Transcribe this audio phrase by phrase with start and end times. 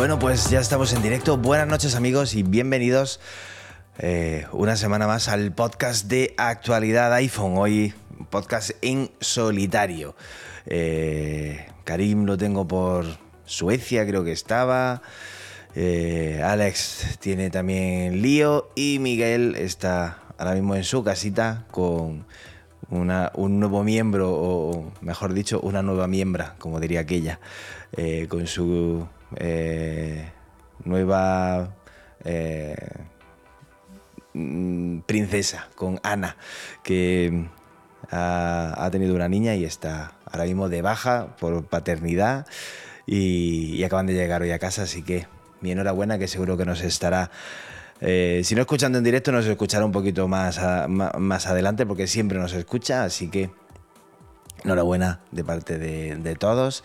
[0.00, 1.36] Bueno, pues ya estamos en directo.
[1.36, 3.20] Buenas noches amigos y bienvenidos
[3.98, 7.58] eh, una semana más al podcast de actualidad iPhone.
[7.58, 7.92] Hoy
[8.30, 10.14] podcast en solitario.
[10.66, 13.04] Eh, Karim lo tengo por
[13.44, 15.02] Suecia, creo que estaba.
[15.74, 22.24] Eh, Alex tiene también lío y Miguel está ahora mismo en su casita con
[22.90, 27.38] un nuevo miembro, o mejor dicho, una nueva miembra, como diría aquella,
[28.28, 30.28] con su eh,
[30.84, 31.76] nueva
[32.24, 32.76] eh,
[34.34, 36.36] mm, princesa, con Ana,
[36.82, 37.46] que
[38.10, 42.46] ha, tenido una niña y está ahora mismo de baja por paternidad
[43.06, 45.26] y, acaban de llegar hoy a casa, así que
[45.60, 47.30] mi enhorabuena que seguro que nos estará...
[48.02, 50.58] Eh, si no escuchando en directo, nos escuchará un poquito más,
[50.88, 53.50] más adelante porque siempre nos escucha, así que
[54.64, 56.84] enhorabuena de parte de, todos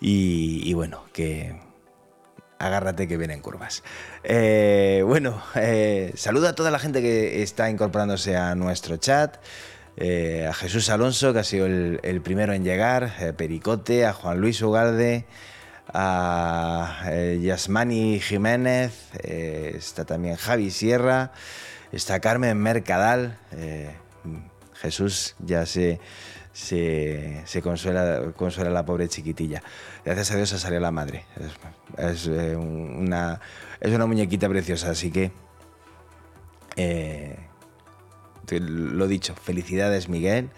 [0.00, 1.60] y, bueno, que,
[2.58, 3.82] agárrate que vienen curvas.
[4.24, 9.36] Eh, bueno, eh, saludo a toda la gente que está incorporándose a nuestro chat.
[9.96, 14.60] Eh, a Jesús Alonso, que ha sido el, primero en llegar, Pericote, a Juan Luis
[14.62, 15.24] Ugalde,
[15.92, 21.32] a Yasmani Jiménez, está también Javi Sierra,
[21.92, 23.38] está Carmen Mercadal.
[24.74, 26.00] Jesús ya se,
[26.56, 29.62] se, consuela, consuela la pobre chiquitilla.
[30.04, 31.24] Gracias a Dios ha salido la madre.
[31.98, 33.40] Es, eh, una,
[33.80, 35.32] es una muñequita preciosa, así que
[36.76, 37.36] eh,
[38.50, 40.50] lo dicho, felicidades Miguel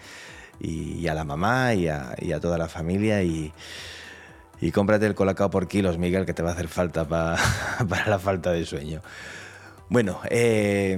[0.61, 3.53] y, a la mamá y a, toda la familia y,
[4.73, 8.53] cómprate el colacao por kilos, Miguel, que te va a hacer falta para la falta
[8.53, 9.03] de sueño.
[9.89, 10.97] Bueno, eh,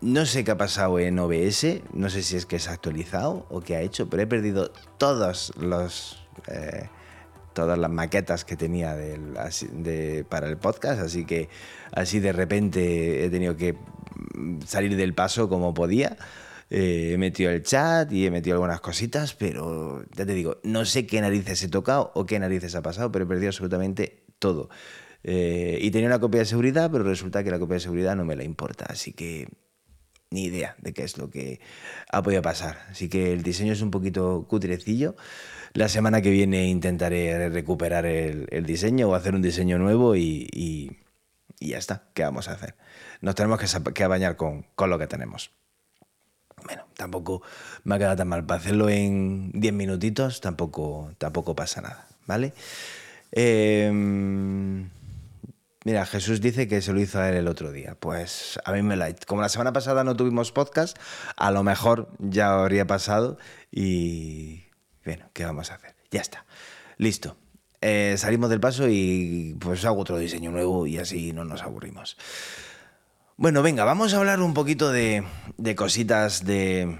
[0.00, 3.46] no sé qué ha pasado en OBS, no sé si es que se ha actualizado
[3.50, 6.88] o qué ha hecho, pero he perdido todos los, eh,
[7.54, 8.96] todas las maquetas que tenía
[10.28, 11.48] para el podcast, así que
[11.92, 13.76] así de repente he tenido que
[14.66, 16.16] salir del paso como podía.
[16.68, 20.84] Eh, he metido el chat y he metido algunas cositas, pero ya te digo, no
[20.84, 24.68] sé qué narices he tocado o qué narices ha pasado, pero he perdido absolutamente todo.
[25.22, 28.24] Eh, y tenía una copia de seguridad, pero resulta que la copia de seguridad no
[28.24, 29.48] me la importa, así que
[30.30, 31.60] ni idea de qué es lo que
[32.10, 32.78] ha podido pasar.
[32.90, 35.16] Así que el diseño es un poquito cutrecillo.
[35.72, 40.98] La semana que viene intentaré recuperar el, diseño o hacer un diseño nuevo y,
[41.60, 42.08] ya está.
[42.14, 42.74] ¿Qué vamos a hacer?
[43.26, 45.50] Nos tenemos que, que bañar con, lo que tenemos.
[46.64, 47.42] Bueno, tampoco
[47.82, 48.46] me ha quedado tan mal.
[48.46, 52.54] Para hacerlo en 10 minutitos tampoco, tampoco pasa nada, ¿vale?
[53.32, 53.90] Eh,
[55.84, 57.96] Mira, Jesús dice que se lo hizo a él el otro día.
[57.98, 59.12] Pues a mí me la...
[59.26, 60.96] Como la semana pasada no tuvimos podcast,
[61.36, 63.38] a lo mejor ya habría pasado
[63.70, 64.64] y...
[65.04, 65.96] Bueno, ¿qué vamos a hacer?
[66.12, 66.44] Ya está.
[66.96, 67.36] Listo.
[67.80, 72.16] Eh, salimos del paso y pues hago otro diseño nuevo y así no nos aburrimos.
[73.38, 75.22] Bueno, venga, vamos a hablar un poquito de,
[75.76, 76.96] cositas de,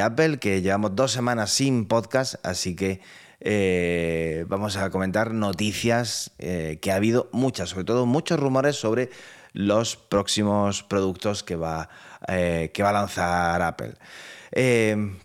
[0.00, 3.02] Apple, que llevamos dos semanas sin podcast, así que
[3.40, 9.10] eh, vamos a comentar noticias eh, que ha habido muchas, sobre todo muchos rumores sobre
[9.52, 11.90] los próximos productos que va,
[12.28, 13.92] eh, que va a lanzar Apple.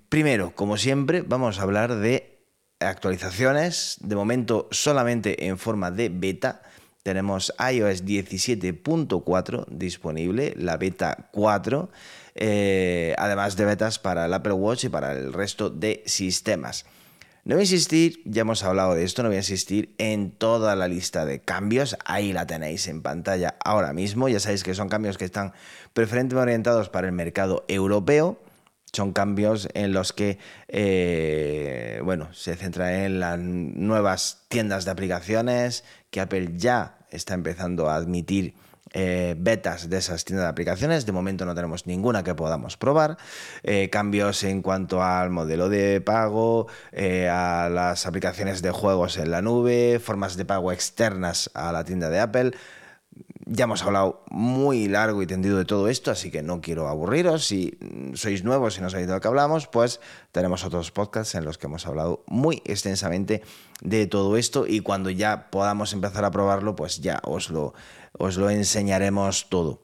[0.10, 2.44] primero, como siempre, vamos a hablar de
[2.82, 6.64] actualizaciones, de momento solamente en forma de beta.
[7.10, 11.90] Tenemos iOS 17.4 disponible, la beta 4,
[13.18, 16.86] además de betas para el Apple Watch y para el resto de sistemas.
[17.46, 20.76] No voy a insistir, ya hemos hablado de esto, no voy a insistir en toda
[20.76, 24.88] la lista de cambios, ahí la tenéis en pantalla ahora mismo, ya sabéis que son
[24.88, 25.54] cambios que están
[25.94, 28.40] preferentemente orientados para el mercado europeo,
[28.94, 30.38] son cambios en los que
[30.68, 37.90] eh, bueno, se centra en las nuevas tiendas de aplicaciones que Apple ya está empezando
[37.90, 38.56] a admitir
[38.92, 41.06] eh, betas de esas tiendas de aplicaciones.
[41.06, 43.18] De momento no tenemos ninguna que podamos probar.
[43.64, 49.30] Eh, cambios en cuanto al modelo de pago, eh, a las aplicaciones de juegos en
[49.30, 52.52] la nube, formas de pago externas a la tienda de Apple.
[53.52, 57.48] Ya hemos hablado muy largo y tendido de todo esto, así que no quiero aburriros.
[57.48, 57.80] Si
[58.14, 60.00] sois nuevos y no sabéis de lo que hablamos, pues
[60.32, 63.42] tenemos otros podcasts en los que hemos hablado muy extensamente
[63.82, 67.74] de todo esto y cuando ya podamos empezar a probarlo, pues ya os lo
[68.18, 69.82] os lo enseñaremos todo.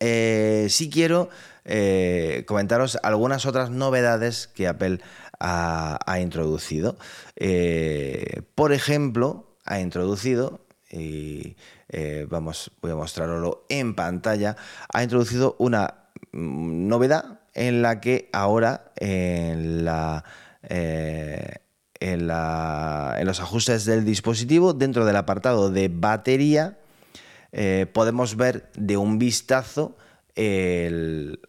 [0.00, 1.28] Eh, sí quiero
[1.64, 5.00] eh, comentaros algunas otras novedades que Apple
[5.40, 6.96] ha, introducido.
[7.36, 11.56] Eh, por ejemplo, ha introducido, y
[11.88, 14.56] eh, vamos, voy a mostrarlo en pantalla,
[14.92, 20.24] ha introducido una mm, novedad en la que ahora en la...
[20.62, 21.56] Eh,
[22.00, 26.78] en, en, los ajustes del dispositivo, dentro del apartado de batería,
[27.92, 29.96] podemos ver de un vistazo
[30.36, 31.40] el,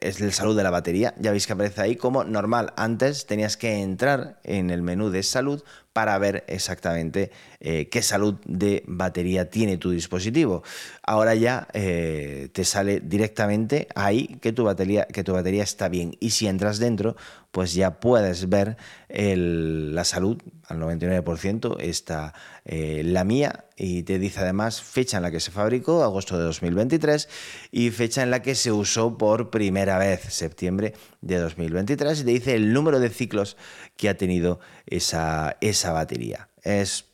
[0.00, 1.14] es el salud de la batería.
[1.18, 2.72] Ya veis que aparece ahí como normal.
[2.76, 5.62] Antes tenías que entrar en el menú de salud
[5.92, 10.62] para ver exactamente eh, qué salud de batería tiene tu dispositivo.
[11.02, 16.16] Ahora ya eh, te sale directamente ahí que tu, batería, que tu batería está bien.
[16.20, 17.16] Y si entras dentro,
[17.50, 18.76] pues ya puedes ver
[19.08, 22.32] la salud al 99%, está
[22.64, 26.44] eh, la mía y te dice además fecha en la que se fabricó, agosto de
[26.44, 27.28] 2023,
[27.72, 32.30] y fecha en la que se usó por primera vez, septiembre de 2023, y te
[32.30, 33.56] dice el número de ciclos
[33.96, 36.48] que ha tenido esa, esa batería.
[36.62, 37.06] Es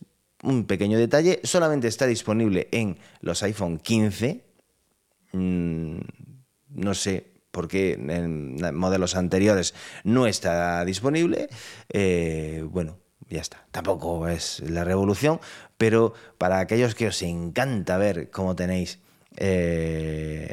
[0.43, 4.45] un pequeño detalle, solamente está disponible en los iPhone 15.
[5.33, 5.99] Mm,
[6.69, 9.73] no sé por qué en modelos anteriores
[10.05, 11.49] no está disponible.
[11.89, 12.99] Eh, bueno,
[13.31, 13.67] ya está.
[13.71, 15.41] Tampoco es la revolución,
[15.79, 18.99] pero para aquellos que os encanta ver cómo tenéis
[19.39, 20.53] eh,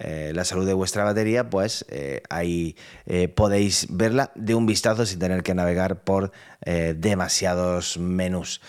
[0.00, 1.86] eh, la salud de vuestra batería, pues
[2.30, 2.74] ahí
[3.36, 6.32] podéis verla de un vistazo sin tener que navegar por
[6.96, 8.60] demasiados menús.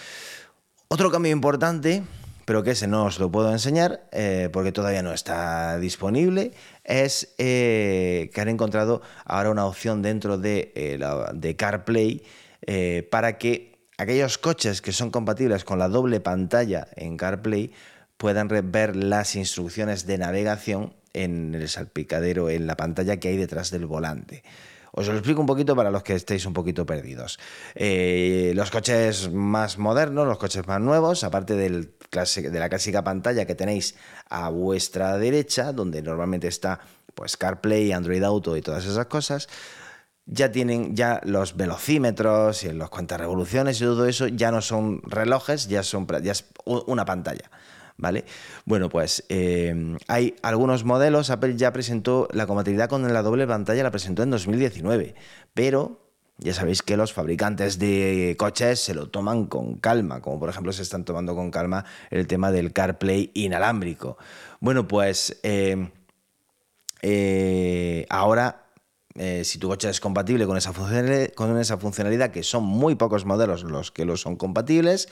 [0.87, 2.03] Otro cambio importante,
[2.49, 4.09] pero que ese no os lo puedo enseñar
[4.51, 6.51] porque todavía no está disponible,
[6.83, 10.73] es que han encontrado ahora una opción dentro de,
[11.31, 12.23] de CarPlay
[13.11, 17.71] para que aquellos coches que son compatibles con la doble pantalla en CarPlay
[18.17, 23.69] puedan ver las instrucciones de navegación en el salpicadero, en la pantalla que hay detrás
[23.69, 24.41] del volante.
[24.91, 27.39] Os lo explico un poquito para los que estéis un poquito perdidos.
[27.75, 33.45] Eh, los coches más modernos, los coches más nuevos, aparte del de la clásica pantalla
[33.45, 33.95] que tenéis
[34.29, 36.79] a vuestra derecha, donde normalmente está
[37.13, 39.47] pues CarPlay, Android Auto y todas esas cosas,
[40.25, 45.01] ya tienen ya los velocímetros y los cuentas revoluciones y todo eso ya no son
[45.03, 47.49] relojes, ya son ya es una pantalla.
[47.99, 48.25] ¿vale?
[48.65, 53.83] Bueno, pues eh, hay algunos modelos, Apple ya presentó la compatibilidad con la doble pantalla,
[53.83, 55.15] la presentó en 2019,
[55.53, 55.98] pero
[56.39, 60.71] ya sabéis que los fabricantes de coches se lo toman con calma, como por ejemplo
[60.71, 64.17] se están tomando con calma el tema del CarPlay inalámbrico.
[64.61, 65.91] Bueno, pues eh,
[67.01, 68.67] eh, ahora
[69.15, 70.71] eh, si tu coche es compatible con esa,
[71.35, 75.09] con esa, funcionalidad, que son muy pocos modelos los que lo son compatibles,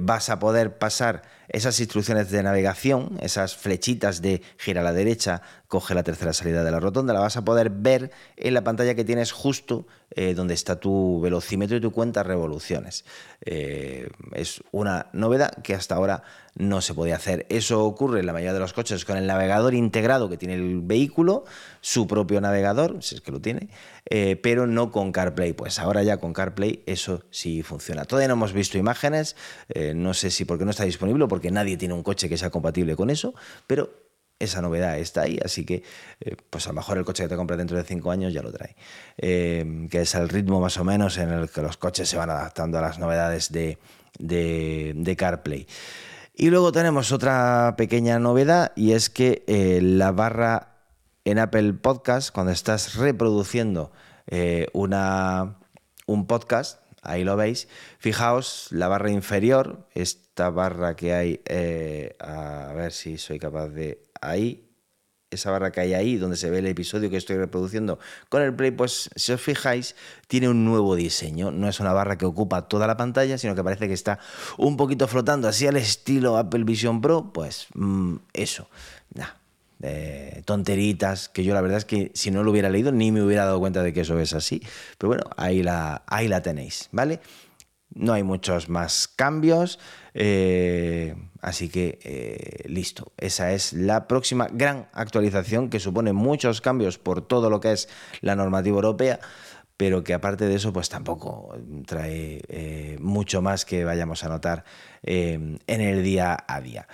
[0.00, 5.42] vas a poder pasar esas instrucciones de navegación, esas flechitas de gira a la derecha,
[5.68, 8.94] coge la tercera salida de la rotonda, la vas a poder ver en la pantalla
[8.94, 13.04] que tienes justo eh, donde está tu velocímetro y tu cuenta revoluciones.
[13.40, 16.22] es una novedad que hasta ahora
[16.56, 17.46] no se podía hacer.
[17.48, 20.80] Eso ocurre en la mayoría de los coches con el navegador integrado que tiene el
[20.80, 21.44] vehículo,
[21.80, 23.68] su propio navegador, si es que lo tiene,
[24.12, 25.52] eh, pero no con CarPlay.
[25.52, 28.04] Pues ahora ya con CarPlay eso sí funciona.
[28.04, 29.36] Todavía no hemos visto imágenes,
[29.68, 32.36] eh, no sé si porque no está disponible o porque nadie tiene un coche que
[32.36, 33.34] sea compatible con eso,
[33.68, 33.90] pero
[34.40, 35.84] esa novedad está ahí, así que
[36.20, 38.42] eh, pues a lo mejor el coche que te compras dentro de cinco años ya
[38.42, 38.74] lo trae.
[39.16, 42.78] que es el ritmo más o menos en el que los coches se van adaptando
[42.78, 43.78] a las novedades de,
[45.16, 45.68] CarPlay.
[46.34, 49.44] Y luego tenemos otra pequeña novedad y es que
[49.82, 50.69] la barra
[51.24, 53.92] en Apple Podcast, cuando estás reproduciendo
[54.26, 55.58] eh, una,
[56.06, 62.72] un podcast, ahí lo veis, fijaos la barra inferior, esta barra que hay, eh, a
[62.74, 64.66] ver si soy capaz de ahí,
[65.30, 67.98] esa barra que hay ahí, donde se ve el episodio que estoy reproduciendo
[68.28, 69.94] con el play, pues si os fijáis,
[70.26, 71.52] tiene un nuevo diseño.
[71.52, 74.18] No es una barra que ocupa toda la pantalla, sino que parece que está
[74.58, 78.68] un poquito flotando, así al estilo Apple Vision Pro, pues mm, eso.
[80.44, 83.46] Tonteritas, que yo la verdad es que si no lo hubiera leído ni me hubiera
[83.46, 84.62] dado cuenta de que eso es así.
[84.98, 87.20] Pero bueno, ahí la, ahí la tenéis, ¿vale?
[87.92, 89.78] No hay muchos más cambios.
[90.14, 96.98] Eh, así que eh, listo, esa es la próxima gran actualización que supone muchos cambios
[96.98, 97.88] por todo lo que es
[98.20, 99.20] la normativa europea,
[99.76, 101.56] pero que aparte de eso pues tampoco
[101.86, 104.64] trae eh, mucho más que vayamos a notar
[105.02, 106.86] en el día a día.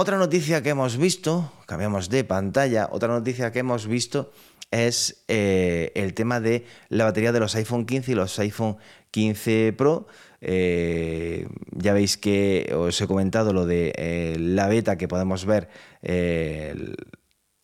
[0.00, 4.30] Otra noticia que hemos visto, cambiamos de pantalla, otra noticia que hemos visto
[4.70, 8.76] es eh, el tema de la batería de los iPhone 15 y los iPhone
[9.10, 10.06] 15 Pro.
[10.40, 15.68] Eh, ya veis que os he comentado lo de eh, la beta que podemos ver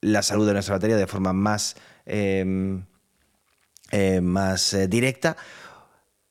[0.01, 2.83] la salud de nuestra batería de forma más, em,
[4.23, 5.37] más directa,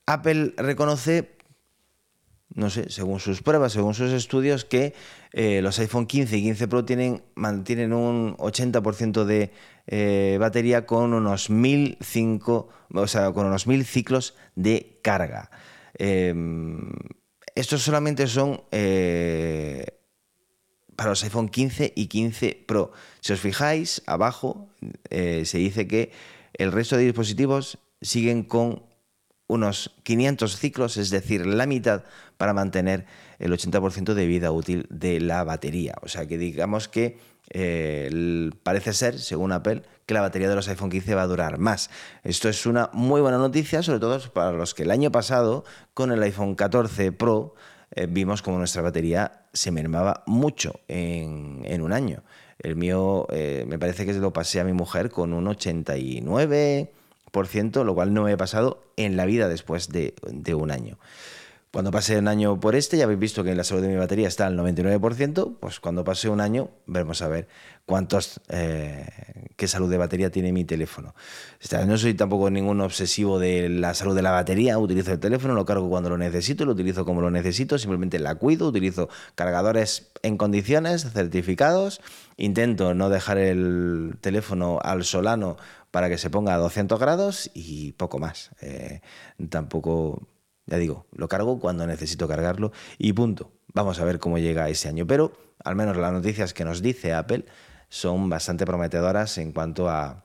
[0.05, 1.32] Apple reconoce,
[2.55, 4.93] no sé, según sus pruebas, según sus estudios, que
[5.31, 11.49] eh, los iPhone 15 y 15 Pro tienen, mantienen un 80% de batería con unos
[11.49, 11.97] 1000
[12.93, 15.49] o sea, con unos 1000 ciclos de carga.
[15.95, 16.91] Em,
[17.55, 18.61] estos solamente son
[20.95, 22.91] para los iPhone 15 y 15 Pro.
[23.19, 24.69] Si os fijáis, abajo
[25.09, 26.11] eh, se dice que
[26.53, 28.83] el resto de dispositivos siguen con
[29.47, 32.03] unos 500 ciclos, es decir, la mitad
[32.43, 33.05] para mantener
[33.39, 35.95] el 80% de vida útil de la batería.
[36.01, 37.17] O sea que digamos que
[37.51, 41.57] eh, parece ser, según Apple, que la batería de los iPhone 15 va a durar
[41.57, 41.89] más.
[42.25, 46.11] Esto es una muy buena noticia, sobre todo para los que el año pasado, con
[46.11, 47.55] el iPhone 14 Pro,
[47.91, 52.23] eh, vimos como nuestra batería se mermaba mucho en, un año.
[52.59, 57.95] El mío eh, me parece que lo pasé a mi mujer con un 89%, lo
[57.95, 60.97] cual no he pasado en la vida después de, de un año.
[61.73, 64.27] Cuando pase un año por este, ya habéis visto que la salud de mi batería
[64.27, 67.47] está al 99%, pues cuando pase un año veremos a ver
[67.87, 69.07] cuántos, eh,
[69.55, 71.15] qué salud de batería tiene mi teléfono.
[71.87, 75.65] No soy tampoco ningún obsesivo de la salud de la batería, utilizo el teléfono, lo
[75.65, 80.37] cargo cuando lo necesito, lo utilizo como lo necesito, simplemente la cuido, utilizo cargadores en
[80.37, 82.01] condiciones, certificados,
[82.37, 85.57] intento no dejar el teléfono al solano
[85.89, 88.51] para que se ponga a 200 grados y poco más.
[88.61, 89.01] Eh,
[89.49, 90.27] tampoco
[90.65, 93.51] ya digo, lo cargo cuando necesito cargarlo y punto.
[93.73, 95.05] Vamos a ver cómo llega ese año.
[95.07, 97.45] Pero al menos las noticias que nos dice Apple
[97.89, 100.23] son bastante prometedoras en cuanto a,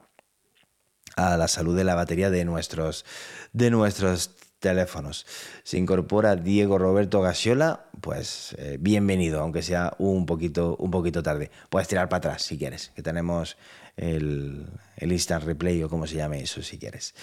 [1.17, 3.05] a la salud de la batería de nuestros,
[3.53, 5.27] de nuestros teléfonos.
[5.63, 11.51] Se incorpora Diego Roberto Gasiola, pues eh, bienvenido, aunque sea un poquito, un poquito tarde.
[11.71, 13.57] Puedes tirar para atrás si quieres, que tenemos
[13.97, 14.67] el,
[14.97, 17.15] el instant replay o como se llame eso si quieres.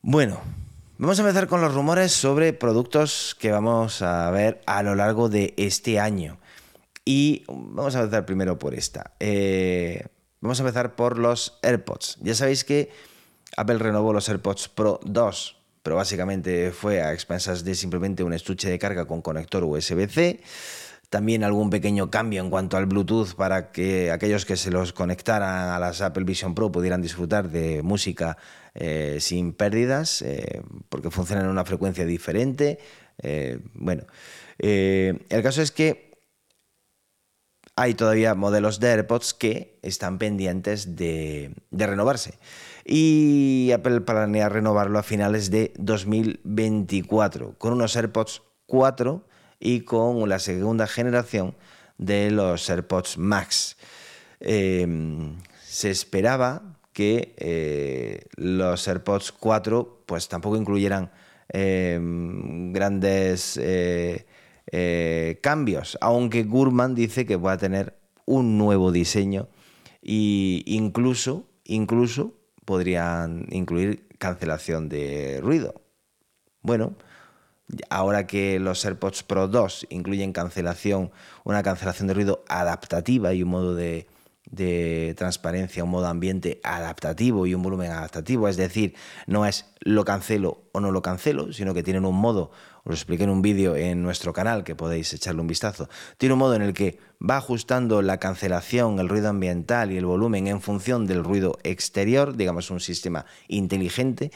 [0.00, 0.40] Bueno,
[1.00, 5.28] Vamos a empezar con los rumores sobre productos que vamos a ver a lo largo
[5.28, 6.40] de este año.
[7.04, 9.12] Y vamos a empezar primero por esta.
[9.20, 10.08] Eh,
[10.40, 12.18] vamos a empezar por los AirPods.
[12.20, 12.90] Ya sabéis que
[13.56, 18.68] Apple renovó los AirPods Pro 2, pero básicamente fue a expensas de simplemente un estuche
[18.68, 20.40] de carga con conector USB-C.
[21.10, 25.70] También algún pequeño cambio en cuanto al Bluetooth para que aquellos que se los conectaran
[25.70, 28.36] a las Apple Vision Pro pudieran disfrutar de música
[28.74, 32.78] eh, sin pérdidas, eh, porque funcionan en una frecuencia diferente.
[33.22, 34.04] Eh, bueno,
[34.58, 36.08] el caso es que
[37.74, 42.38] hay todavía modelos de AirPods que están pendientes de, de renovarse.
[42.84, 49.27] Y Apple planea renovarlo a finales de 2024 con unos AirPods 4
[49.60, 51.54] y con la segunda generación
[51.98, 53.76] de los AirPods Max.
[54.40, 61.10] Em, se esperaba que eh, los AirPods 4 pues tampoco incluyeran
[61.48, 64.26] em, grandes eh,
[64.70, 69.48] eh, cambios, aunque Gurman dice que va a tener un nuevo diseño
[70.02, 72.34] e incluso, incluso
[72.64, 75.80] podrían incluir cancelación de ruido.
[76.62, 76.96] Bueno,
[77.90, 81.10] Ahora que los AirPods Pro 2 incluyen cancelación,
[81.44, 84.06] una cancelación de ruido adaptativa y un modo de,
[85.16, 88.48] transparencia, un modo ambiente adaptativo y un volumen adaptativo.
[88.48, 88.94] Es decir,
[89.26, 92.94] no es lo cancelo o no lo cancelo, sino que tienen un modo, os lo
[92.94, 96.54] expliqué en un vídeo en nuestro canal que podéis echarle un vistazo, tiene un modo
[96.54, 101.06] en el que va ajustando la cancelación, el ruido ambiental y el volumen en función
[101.06, 104.32] del ruido exterior, digamos un sistema inteligente,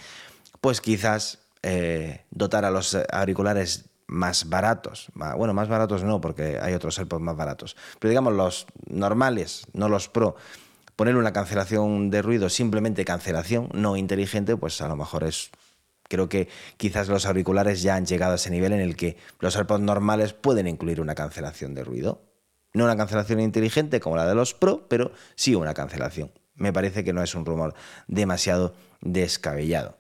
[0.61, 6.75] pues quizás eh, dotar a los auriculares más baratos, bueno, más baratos no, porque hay
[6.75, 10.37] otros AirPods más baratos, pero digamos los normales, no los Pro,
[10.97, 15.51] poner una cancelación de ruido, simplemente cancelación, no inteligente, pues a lo mejor es
[16.13, 19.57] creo que quizás los auriculares ya han llegado a ese nivel en el que los
[19.57, 22.21] AirPods normales pueden incluir una cancelación de ruido.
[22.75, 26.31] No una cancelación inteligente como la de los Pro, pero sí una cancelación.
[26.55, 27.75] Me parece que no es un rumor
[28.09, 29.97] demasiado descabellado.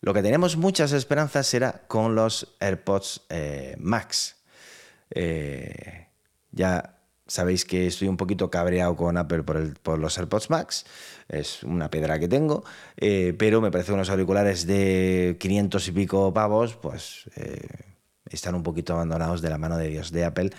[0.00, 4.36] Lo que tenemos muchas esperanzas será con los AirPods eh, Max.
[5.10, 6.08] Eh,
[6.52, 10.84] ya sabéis que estoy un poquito cabreado con Apple por, los AirPods Max.
[11.28, 12.62] Es una piedra que tengo.
[12.98, 17.30] Eh, pero me parece que unos auriculares de 500 y pico pavos, pues
[18.28, 20.50] están un poquito abandonados de la mano de Dios de Apple.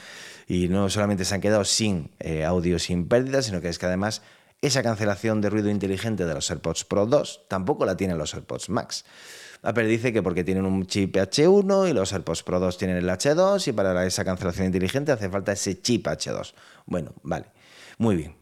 [0.48, 2.10] Y no solamente se han quedado sin
[2.46, 4.24] audio, sin pérdidas, sino que es que además
[4.62, 8.70] esa cancelación de ruido inteligente de los AirPods Pro 2 tampoco la tienen los AirPods
[8.70, 9.06] Max.
[9.62, 13.10] Apple dice que porque tienen un chip H1 y los AirPods Pro 2 tienen el
[13.10, 16.54] H2 y para esa cancelación inteligente hace falta ese chip H2.
[16.86, 17.52] Bueno, vale,
[17.98, 18.36] muy bien.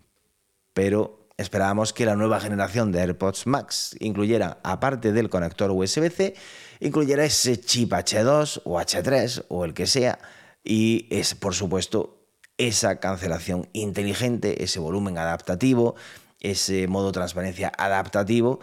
[0.74, 6.34] pero esperábamos que la nueva generación de AirPods Max incluyera, aparte del conector USB-C,
[6.80, 10.20] incluyera ese chip H2 o H3 o el que sea,
[10.64, 12.15] y es, por supuesto,
[12.58, 15.96] esa cancelación inteligente, ese volumen adaptativo,
[16.40, 18.60] ese modo transparencia adaptativo.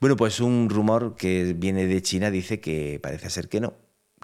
[0.00, 3.74] Bueno, pues un rumor que viene de China dice que parece ser que no,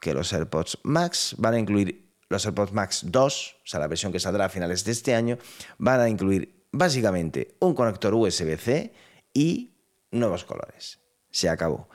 [0.00, 4.12] que los AirPods Max van a incluir los AirPods Max 2, o sea, la versión
[4.12, 5.39] que saldrá a finales de este año,
[5.79, 8.93] van a incluir básicamente un conector USB-C
[9.35, 9.75] y
[10.12, 11.00] nuevos colores.
[11.31, 11.89] Se acabó.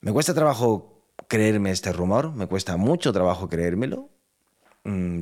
[0.00, 4.10] Me cuesta trabajo creerme este rumor, me cuesta mucho trabajo creérmelo,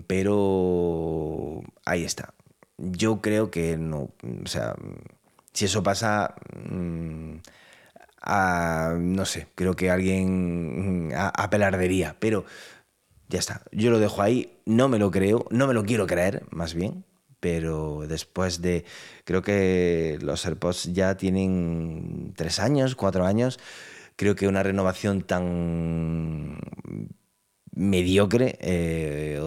[0.06, 2.34] pero ahí está.
[2.76, 4.74] Yo creo que no, o sea,
[5.52, 6.34] si eso pasa,
[6.70, 7.38] mm,
[8.98, 12.44] no sé, creo que alguien apelardería, pero
[13.28, 16.44] ya está, yo lo dejo ahí, no me lo creo, no me lo quiero creer,
[16.50, 17.04] más bien,
[17.40, 18.84] pero después de,
[19.24, 23.58] creo que los AirPods ya tienen tres años, cuatro años,
[24.16, 26.58] creo que una renovación tan
[27.78, 29.40] mediocre eh,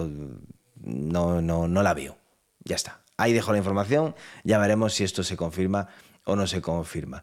[0.80, 2.16] no, no, no la veo.
[2.64, 3.00] Ya está.
[3.16, 5.88] Ahí dejo la información, ya veremos si esto se confirma
[6.24, 7.22] o no se confirma.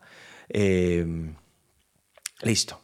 [0.50, 1.34] Eh,
[2.42, 2.82] listo.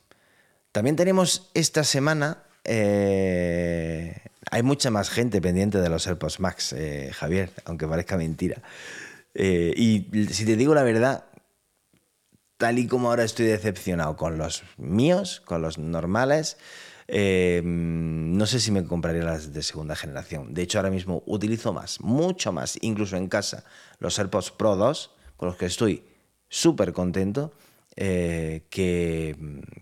[0.71, 4.17] También tenemos esta semana, eh,
[4.51, 6.75] hay mucha más gente pendiente de los AirPods Max,
[7.13, 8.61] Javier, aunque parezca mentira.
[9.33, 11.25] y si te digo la verdad,
[12.57, 16.57] tal y como ahora estoy decepcionado con los míos, con los normales,
[17.07, 20.53] Em, no sé si me compraría las de segunda generación.
[20.53, 23.63] De hecho, ahora mismo utilizo más, mucho más, incluso en casa,
[23.99, 26.03] los AirPods Pro 2, con los que estoy
[26.49, 27.53] súper contento,
[27.95, 29.35] eh, que,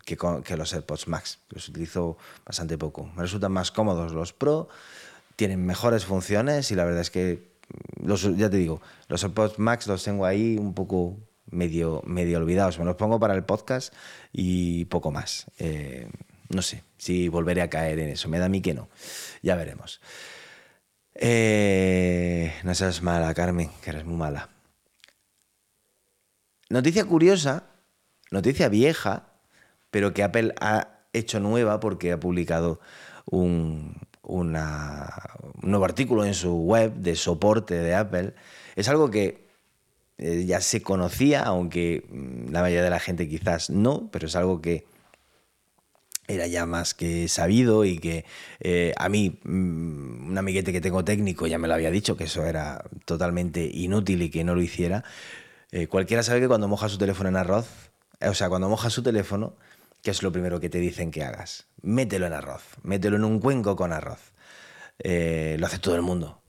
[0.06, 1.40] que, los AirPods Max.
[1.50, 3.10] Los utilizo bastante poco.
[3.16, 4.68] Me resultan más cómodos los Pro,
[5.36, 7.54] tienen mejores funciones y la verdad es que,
[8.02, 11.18] los, ya te digo, los AirPods Max los tengo ahí un poco
[11.50, 12.78] medio, medio olvidados.
[12.78, 13.94] Me los pongo para el podcast
[14.32, 15.48] y poco más.
[15.58, 16.10] Eh,
[16.50, 18.30] no sé si volveré a caer en eso.
[18.30, 18.90] Me da a mí que no.
[19.42, 20.02] Ya veremos.
[21.16, 24.50] Eh, no seas mala, Carmen, que eres muy mala.
[26.70, 27.66] Noticia curiosa,
[28.32, 29.28] noticia vieja,
[29.92, 32.80] pero que Apple ha hecho nueva porque ha publicado
[33.26, 34.58] un, un
[35.62, 38.34] nuevo artículo en su web de soporte de Apple.
[38.76, 39.44] Es algo que
[40.18, 44.36] eh, ya se conocía, aunque mm, la mayoría de la gente quizás no, pero es
[44.36, 44.86] algo que
[46.28, 48.26] era ya más que sabido y que
[48.60, 52.26] eh, a mí, mm, un amiguete que tengo técnico ya me lo había dicho, que
[52.26, 55.04] eso era totalmente inútil y que no lo hiciera.
[55.72, 57.68] Eh, cualquiera sabe que cuando moja su teléfono en arroz,
[58.20, 59.56] eh, o sea, cuando moja su teléfono,
[60.02, 61.68] ¿qué es lo primero que te dicen que hagas?
[61.82, 64.32] Mételo en arroz, mételo en un cuenco con arroz.
[65.04, 66.42] lo hace todo el mundo.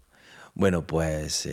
[0.54, 1.48] Bueno, pues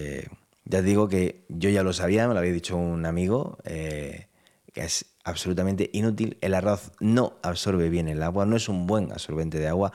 [0.65, 4.27] ya digo que yo ya lo sabía, me lo había dicho un amigo, que
[4.75, 6.37] es absolutamente inútil.
[6.41, 9.91] El arroz no absorbe bien el agua, no es un buen absorbente de agua.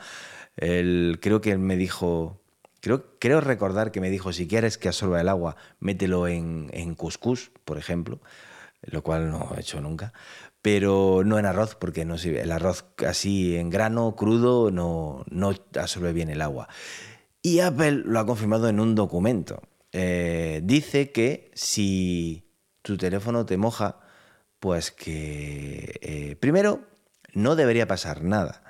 [0.55, 2.41] creo que él me dijo,
[2.81, 6.95] creo, creo recordar que me dijo, si quieres que absorba el agua, mételo en, en
[6.95, 8.19] cuscús, por ejemplo,
[8.81, 10.13] lo cual no he hecho nunca.
[10.61, 16.13] Pero no en arroz, porque no el arroz así en grano, crudo, no, no absorbe
[16.13, 16.67] bien el agua.
[17.41, 19.61] Y Apple lo ha confirmado en un documento.
[19.93, 23.99] Eh, dice que si tu teléfono te moja,
[24.59, 26.81] pues que eh, primero
[27.33, 28.63] no debería pasar nada,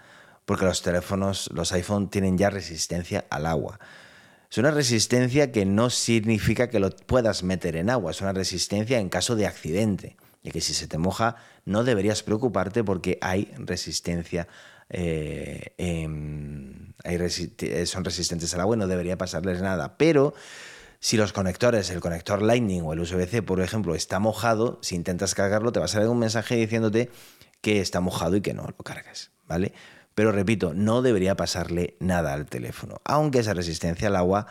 [0.45, 3.80] porque los teléfonos, los iPhone tienen ya resistencia al agua.
[4.50, 9.00] Es una resistencia que no significa que lo puedas meter en agua, es una resistencia
[9.00, 10.17] en caso de accidente.
[10.43, 14.47] Y que si se te moja no deberías preocuparte porque hay resistencia,
[14.89, 15.73] eh,
[17.86, 19.97] son resistentes al agua y no debería pasarles nada.
[19.97, 20.34] Pero
[21.00, 25.36] si los conectores, el conector Lightning o el USB-C, por ejemplo, está mojado, si intentas
[25.36, 27.12] cargarlo, te va a salir un mensaje diciéndote
[27.62, 29.74] que está mojado y que no lo cargues, ¿vale?
[30.16, 33.02] Pero repito, no debería pasarle nada al teléfono.
[33.06, 34.48] Aunque esa resistencia al agua,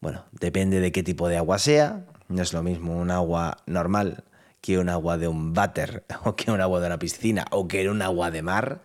[0.00, 2.04] bueno, depende de qué tipo de agua sea.
[2.28, 4.24] No es lo mismo un agua normal
[4.60, 7.88] que un agua de un váter o que un agua de una piscina o que
[7.88, 8.82] un agua de mar.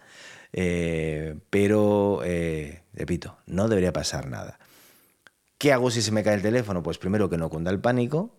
[0.54, 4.60] Eh, pero, eh, repito, no debería pasar nada.
[5.60, 6.82] ¿Qué hago si se me cae el teléfono?
[6.82, 8.34] Pues primero que no cunda el pánico.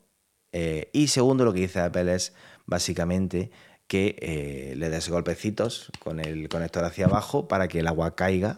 [0.52, 2.32] Eh, y segundo, lo que dice Apple es
[2.64, 3.50] básicamente
[3.86, 8.56] que eh, le des golpecitos con el conector hacia abajo para que el agua caiga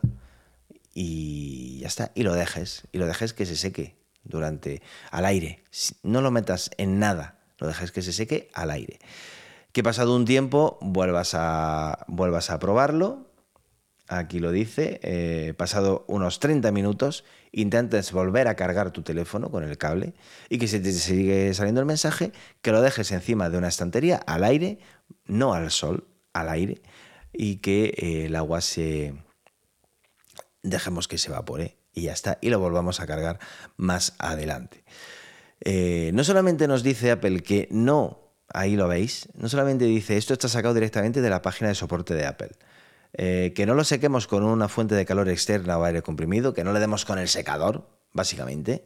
[0.95, 2.13] y ya está.
[2.15, 2.87] Y lo dejes.
[2.93, 5.65] Y lo dejes que se seque durante al aire.
[6.05, 7.41] No lo metas en nada.
[7.59, 9.01] Lo dejes que se seque al aire.
[9.73, 13.33] Que pasado un tiempo vuelvas a, vuelvas a probarlo
[14.19, 19.63] aquí lo dice, eh, pasado unos 30 minutos, intentes volver a cargar tu teléfono con
[19.63, 20.15] el cable
[20.49, 24.17] y que si te sigue saliendo el mensaje, que lo dejes encima de una estantería
[24.17, 24.79] al aire,
[25.27, 26.81] no al sol, al aire,
[27.33, 29.15] y que eh, el agua se...
[30.63, 33.39] dejemos que se evapore y ya está, y lo volvamos a cargar
[33.77, 34.83] más adelante.
[35.61, 40.33] Eh, no solamente nos dice Apple que no, ahí lo veis, no solamente dice esto
[40.33, 42.51] está sacado directamente de la página de soporte de Apple,
[43.15, 46.65] eh, que no lo sequemos con una fuente de calor externa o aire comprimido, que
[46.65, 48.85] no le demos con el secador, básicamente,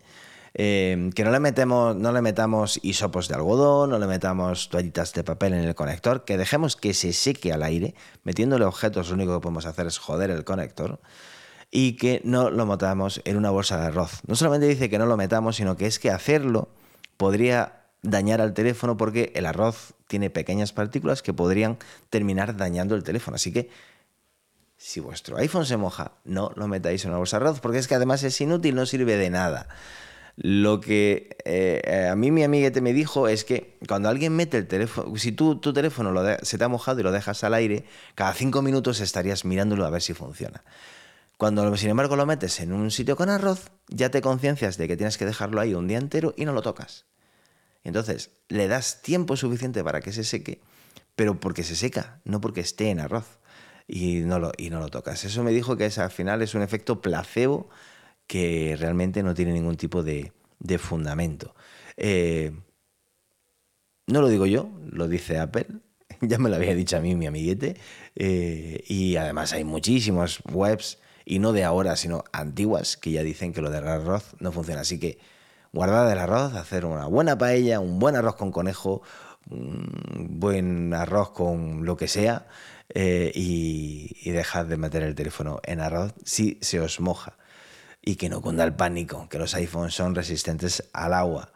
[0.54, 5.12] eh, que no le, metemos, no le metamos hisopos de algodón, no le metamos toallitas
[5.12, 9.14] de papel en el conector, que dejemos que se seque al aire, metiéndole objetos, lo
[9.14, 10.98] único que podemos hacer es joder el conector
[11.70, 14.20] y que no lo metamos en una bolsa de arroz.
[14.26, 16.68] No solamente dice que no lo metamos, sino que es que hacerlo
[17.16, 21.76] podría dañar al teléfono porque el arroz tiene pequeñas partículas que podrían
[22.08, 23.34] terminar dañando el teléfono.
[23.34, 23.68] Así que
[24.76, 27.94] si vuestro iPhone se moja, no lo metáis en una bolsa arroz porque es que
[27.94, 29.68] además es inútil, no sirve de nada.
[30.36, 34.68] Lo que eh, a mí mi amiguete me dijo es que cuando alguien mete el
[34.68, 36.12] teléfono, si tú, tu teléfono
[36.42, 37.84] se te ha mojado y lo dejas al aire,
[38.14, 40.62] cada cinco minutos estarías mirándolo a ver si funciona.
[41.38, 44.96] Cuando, sin embargo, lo metes en un sitio con arroz, ya te conciencias de que
[44.96, 47.06] tienes que dejarlo ahí un día entero y no lo tocas.
[47.84, 50.60] Entonces, le das tiempo suficiente para que se seque,
[51.14, 53.38] pero porque se seca, no porque esté en arroz.
[53.88, 55.24] Y no lo, y no lo tocas.
[55.24, 57.68] Eso me dijo que al final es un efecto placebo
[58.26, 60.32] que realmente no tiene ningún tipo de,
[60.78, 61.54] fundamento.
[61.96, 62.52] Eh,
[64.06, 65.66] no lo digo yo, lo dice Apple.
[66.20, 67.76] ya me lo había dicho a mí mi amiguete.
[68.14, 73.52] Eh, y además hay muchísimas webs y no de ahora, sino antiguas, que ya dicen
[73.52, 74.82] que lo del arroz no funciona.
[74.82, 75.18] Así que
[75.72, 79.02] guardad el arroz, hacer una buena paella, un buen arroz con conejo,
[79.50, 82.46] un buen arroz con lo que sea
[82.88, 87.36] eh, y, y dejad de meter el teléfono en arroz si se os moja.
[88.02, 91.52] Y que no cunda el pánico, que los iPhones son resistentes al agua.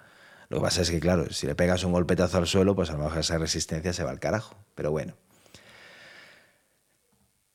[0.48, 2.94] Lo que pasa es que, claro, si le pegas un golpetazo al suelo, pues a
[2.94, 4.56] lo mejor esa resistencia se va al carajo.
[4.74, 5.14] Pero bueno.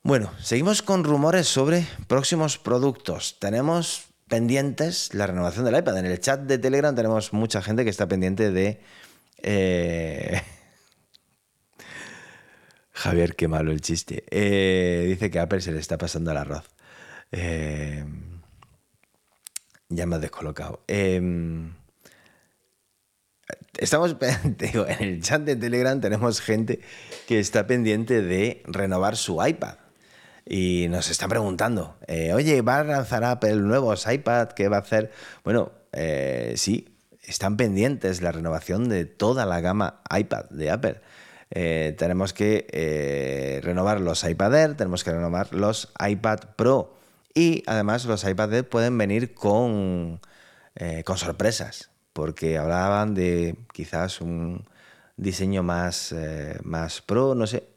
[0.02, 3.38] Bueno, seguimos con rumores sobre próximos productos.
[3.40, 5.98] Tenemos pendientes la renovación del iPad.
[5.98, 8.82] En el chat de Telegram tenemos mucha gente que está pendiente de...
[9.48, 10.42] Eh,
[12.92, 14.24] Javier, qué malo el chiste.
[14.32, 16.68] Eh, dice que Apple se le está pasando el arroz.
[17.32, 18.04] Eh,
[19.90, 20.84] ya me has descolocado.
[23.78, 24.16] estamos,
[24.58, 26.80] digo, en el chat de Telegram tenemos gente
[27.28, 29.76] que está pendiente de renovar su iPad
[30.44, 31.98] y nos está preguntando,
[32.34, 34.50] oye, ¿va a lanzar Apple nuevos iPad?
[34.50, 35.12] ¿Qué va a hacer?
[35.44, 35.72] Bueno,
[36.56, 36.95] sí,
[37.28, 41.02] están pendientes la renovación de toda la gama iPad de Apple.
[41.52, 46.98] Eh, tenemos que renovar los iPad Air, tenemos que renovar los iPad Pro
[47.34, 50.22] y además los iPad Air pueden venir con,
[51.04, 54.68] con sorpresas, porque hablaban de quizás un
[55.18, 56.16] diseño más,
[56.64, 57.68] más pro, no sé.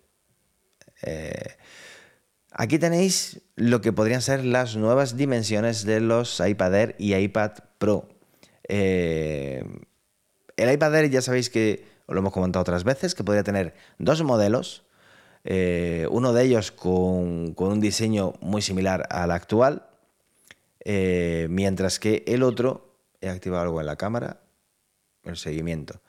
[2.53, 7.53] Aquí tenéis lo que podrían ser las nuevas dimensiones de los iPad Air y iPad
[7.79, 8.09] Pro.
[8.69, 9.65] Eh,
[10.57, 13.75] el iPad Air ya sabéis que, os lo hemos comentado otras veces, que podría tener
[13.99, 14.85] dos modelos.
[15.45, 19.89] Eh, uno de ellos con, un diseño muy similar al actual,
[20.85, 24.41] eh, mientras que el otro, he activado algo en la cámara,
[25.25, 26.01] el seguimiento.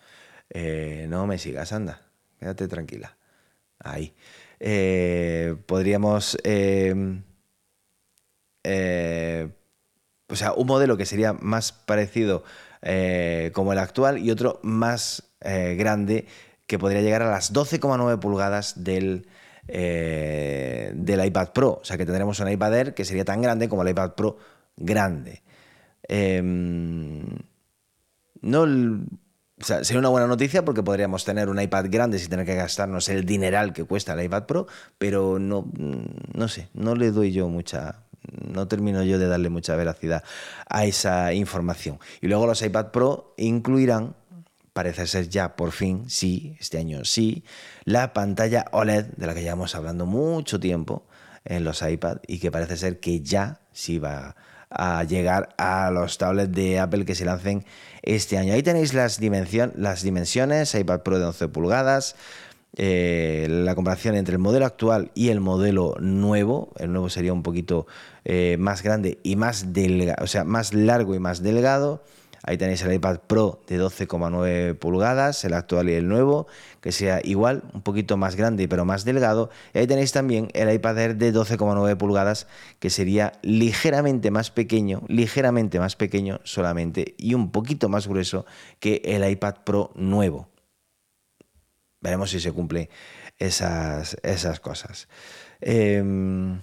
[1.08, 2.02] no me sigas, anda,
[2.40, 3.18] quédate tranquila.
[3.80, 4.14] Ahí.
[5.66, 6.38] Podríamos...
[10.30, 12.44] Eh, eh, o sea, un modelo que sería más parecido
[13.54, 16.28] como el actual y otro más grande
[16.66, 19.28] que podría llegar a las 12,9 pulgadas del,
[19.68, 21.80] del iPad Pro.
[21.82, 24.38] O sea, que tendremos un iPad Air que sería tan grande como el iPad Pro
[24.78, 25.44] grande.
[26.08, 27.26] Em,
[28.42, 28.66] no
[29.62, 32.56] o sea, sería una buena noticia porque podríamos tener un iPad grande sin tener que
[32.56, 35.70] gastarnos el dineral que cuesta el iPad Pro, pero no,
[36.34, 40.24] no sé, no le doy yo mucha, no termino yo de darle mucha veracidad
[40.68, 42.00] a esa información.
[42.22, 44.16] Y luego los iPad Pro incluirán,
[44.74, 47.44] parece ser ya por fin, sí, este año sí,
[47.86, 51.06] la pantalla OLED de la que llevamos hablando mucho tiempo
[51.46, 54.36] en los iPad y que parece ser que ya sí va
[54.70, 57.66] a llegar a los tablets de Apple que se lancen
[58.04, 58.54] este año.
[58.54, 59.20] Ahí tenéis las,
[59.76, 62.16] las dimensiones, iPad Pro de 11 pulgadas,
[62.76, 66.72] eh, la comparación entre el modelo actual y el modelo nuevo.
[66.78, 67.88] El nuevo sería un poquito
[68.32, 72.04] eh, más grande y más delgado, o sea, más largo y más delgado.
[72.44, 76.46] Ahí tenéis el iPad Pro de 12,9 pulgadas, el actual y el nuevo,
[76.80, 79.50] que sea igual, un poquito más grande pero más delgado.
[79.74, 82.46] Y ahí tenéis también el iPad Air de 12,9 pulgadas,
[82.78, 88.46] que sería ligeramente más pequeño, ligeramente más pequeño solamente y un poquito más grueso
[88.80, 90.50] que el iPad Pro nuevo.
[92.00, 92.90] Veremos si se cumplen
[93.40, 95.08] esas, esas cosas.
[95.62, 96.60] Em,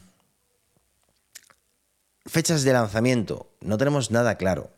[2.27, 4.71] fechas de lanzamiento, no tenemos nada claro.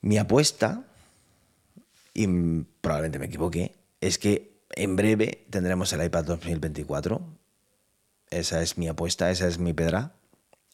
[0.00, 0.84] Mi apuesta,
[2.14, 2.26] y
[2.80, 7.20] probablemente me equivoque, es que en breve tendremos el iPad 2024.
[8.30, 10.14] Esa es mi apuesta, esa es mi pedra.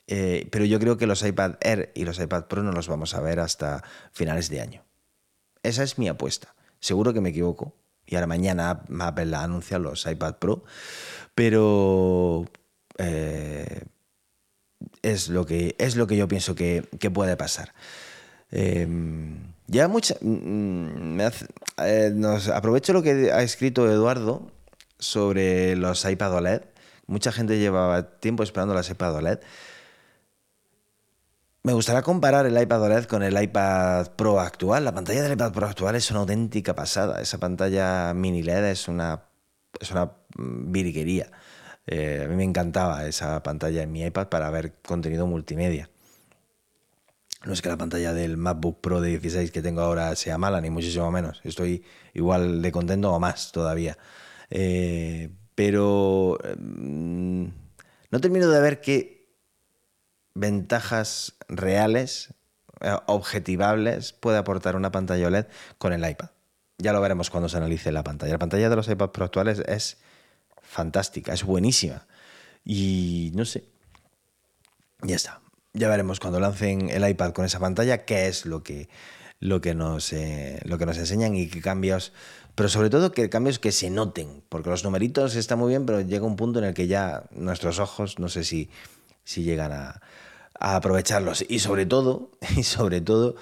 [0.07, 3.15] Eh, pero yo creo que los iPad Air y los iPad Pro no los vamos
[3.15, 4.85] a ver hasta finales de año.
[5.63, 6.55] Esa es mi apuesta.
[6.81, 7.77] Seguro que me equivoco.
[8.05, 10.65] Y ahora mañana Apple anuncia los iPad Pro.
[11.35, 12.47] Pero
[12.99, 13.85] eh,
[15.03, 17.73] es, lo que, es lo que yo pienso que, que puede pasar.
[18.51, 20.15] Em, ya mucha.
[20.21, 21.21] Mm,
[21.79, 24.51] eh, nos, aprovecho lo que ha escrito Eduardo
[24.99, 26.63] sobre los iPad OLED.
[27.07, 29.41] Mucha gente llevaba tiempo esperando las iPad OLED.
[31.65, 34.85] Me gustaría comparar el iPad OLED con el iPad Pro actual.
[34.85, 37.21] La pantalla del iPad Pro actual es una auténtica pasada.
[37.21, 39.23] Esa pantalla mini LED es una,
[39.81, 40.73] es una mm.
[41.87, 45.91] Eh, a mí me encantaba esa pantalla en mi iPad para ver contenido multimedia.
[47.45, 50.61] No es que la pantalla del MacBook Pro de 16 que tengo ahora sea mala,
[50.61, 51.41] ni muchísimo menos.
[51.43, 53.99] Estoy igual de contento o más todavía.
[54.51, 57.47] Eh, pero mm,
[58.11, 59.29] no termino de ver qué
[60.35, 62.33] ventajas reales,
[62.81, 65.47] eh, objetivables, puede aportar una pantalla OLED
[65.79, 66.31] con el iPad.
[66.79, 68.33] Ya lo veremos cuando se analice la pantalla.
[68.33, 69.99] La pantalla de los iPad Pro actuales es
[70.73, 72.07] fantástica, es buenísima.
[72.65, 73.65] Y no sé.
[75.03, 75.43] Ya está
[75.75, 78.89] ya veremos cuando lancen el iPad con esa pantalla qué es lo que,
[79.41, 82.13] lo que, nos, eh, lo que nos enseñan y qué cambios,
[82.55, 86.01] pero sobre todo que cambios que se noten, porque los numeritos están muy bien, pero
[86.03, 88.69] llega un punto en el que ya nuestros ojos no sé si,
[89.25, 90.01] si llegan a,
[90.61, 91.45] aprovecharlos.
[91.49, 93.37] Y sobre todo, y sobre todo,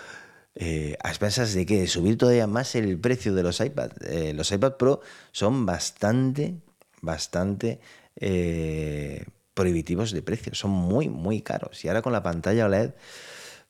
[0.55, 3.91] eh, a expensas de que subir todavía más el precio de los iPad.
[4.03, 5.01] Eh, los iPad Pro
[5.33, 6.55] son bastante,
[7.01, 7.81] bastante
[9.55, 11.85] prohibitivos de precio, son muy, muy caros.
[11.85, 12.93] Y ahora con la pantalla OLED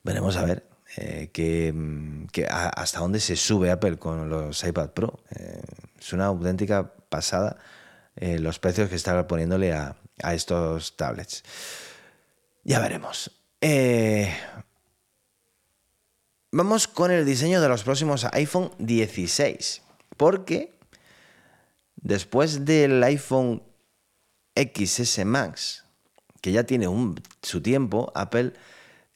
[0.03, 0.63] veremos a ver
[0.97, 5.19] eh, que, hasta dónde se sube Apple con los iPad Pro.
[5.29, 5.61] Eh,
[5.99, 7.57] es una auténtica pasada
[8.15, 11.43] eh, los precios que está poniéndole a, a estos tablets.
[12.63, 13.31] Ya veremos.
[16.51, 19.81] vamos con el diseño de los próximos iPhone 16.
[20.17, 20.77] Porque
[22.01, 23.63] después del iPhone
[24.55, 25.85] XS Max,
[26.41, 26.87] que ya tiene
[27.41, 28.53] su tiempo, Apple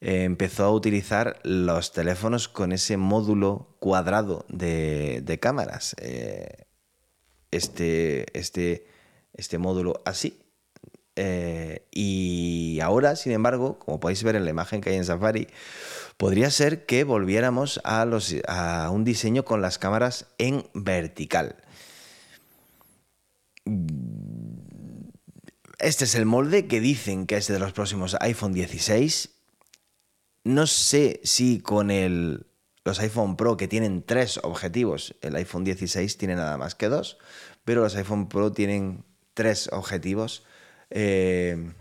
[0.00, 5.94] eh, empezó a utilizar los teléfonos con ese módulo cuadrado de, cámaras.
[6.00, 6.66] Eh,
[7.50, 8.86] este, este,
[9.32, 10.42] este módulo así.
[11.16, 15.48] Eh, y ahora, sin embargo, como podéis ver en la imagen que hay en Safari,
[16.18, 21.56] podría ser que volviéramos a, un diseño con las cámaras en vertical
[25.78, 29.30] este es el molde que dicen que es de los próximos iPhone 16.
[30.44, 32.46] No sé si con el,
[32.84, 37.18] los iPhone Pro que tienen tres objetivos, el iPhone 16 tiene nada más que dos,
[37.64, 40.44] pero los iPhone Pro tienen tres objetivos.
[40.90, 41.72] Eh,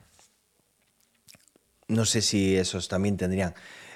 [1.88, 3.54] no sé si esos también tendrían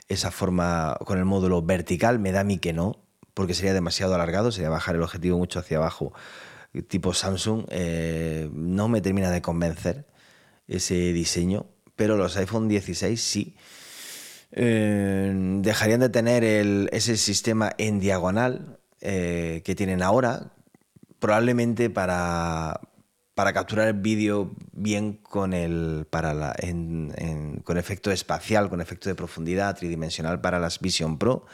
[0.07, 4.15] esa forma con el módulo vertical, me da a mí que no, porque sería demasiado
[4.15, 6.13] alargado, sería bajar el objetivo mucho hacia abajo
[6.87, 10.05] tipo Samsung, eh, no me termina de convencer
[10.67, 13.55] ese diseño, pero los iPhone 16 sí.
[14.51, 20.53] Eh, dejarían de tener ese sistema en diagonal eh, que tienen ahora,
[21.19, 22.81] probablemente para,
[23.35, 26.55] para capturar vídeo bien con el para la,
[27.63, 31.45] con efecto espacial, con efecto de profundidad tridimensional para las Vision Pro.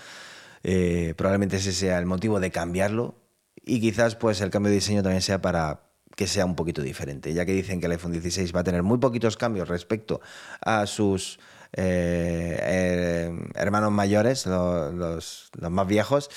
[1.18, 3.25] probablemente ese sea el motivo de cambiarlo
[3.66, 5.82] y quizás pues el cambio de diseño también sea para
[6.16, 8.84] que sea un poquito diferente, ya que dicen que el iPhone 16 va a tener
[8.84, 10.22] muy poquitos cambios respecto
[10.62, 11.40] a sus
[11.74, 16.30] eh, eh, hermanos mayores, los, más viejos,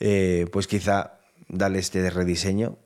[0.00, 1.18] eh, pues quizá
[1.48, 2.78] darle este rediseño.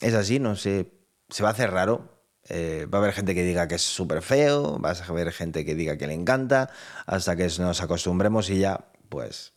[0.00, 0.92] Es así, no sé,
[1.30, 2.10] se va a hacer raro.
[2.50, 5.74] va a haber gente que diga que es súper feo, va a haber gente que
[5.74, 6.68] diga que le encanta,
[7.06, 9.54] hasta que nos acostumbremos y ya, pues,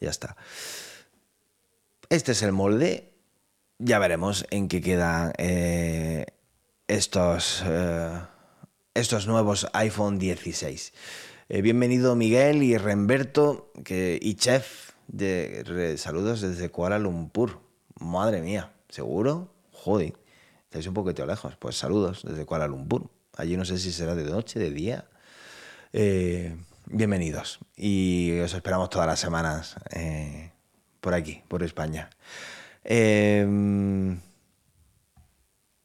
[0.00, 0.36] ya está.
[2.08, 3.12] Este es el molde.
[3.78, 6.26] Ya veremos en qué quedan eh,
[6.86, 8.20] estos, eh,
[8.94, 10.92] estos nuevos iPhone 16.
[11.48, 14.92] Eh, bienvenido Miguel y Remberto que, y Chef.
[15.08, 17.60] De, saludos desde Kuala Lumpur.
[17.98, 19.52] Madre mía, ¿seguro?
[19.72, 20.14] Joder,
[20.64, 21.56] estáis un poquito lejos.
[21.56, 23.10] Pues saludos desde Kuala Lumpur.
[23.36, 25.08] Allí no sé si será de noche, de día.
[26.86, 27.58] Bienvenidos.
[27.76, 29.76] Y os esperamos todas las semanas
[31.06, 32.10] por aquí, por España.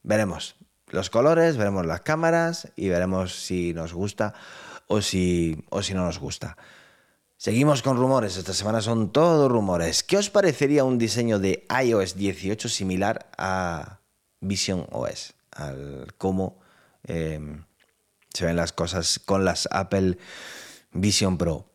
[0.01, 0.55] veremos
[0.87, 4.33] los colores, veremos las cámaras y veremos si nos gusta
[4.87, 6.57] o si, o si no nos gusta.
[7.37, 10.01] Seguimos con rumores, esta semana son todos rumores.
[10.01, 13.99] ¿Qué os parecería un diseño de iOS 18 similar a
[14.39, 15.35] Vision OS?
[15.51, 16.57] Al cómo
[17.03, 17.63] em,
[18.33, 20.17] se ven las cosas con las Apple
[20.93, 21.67] Vision Pro.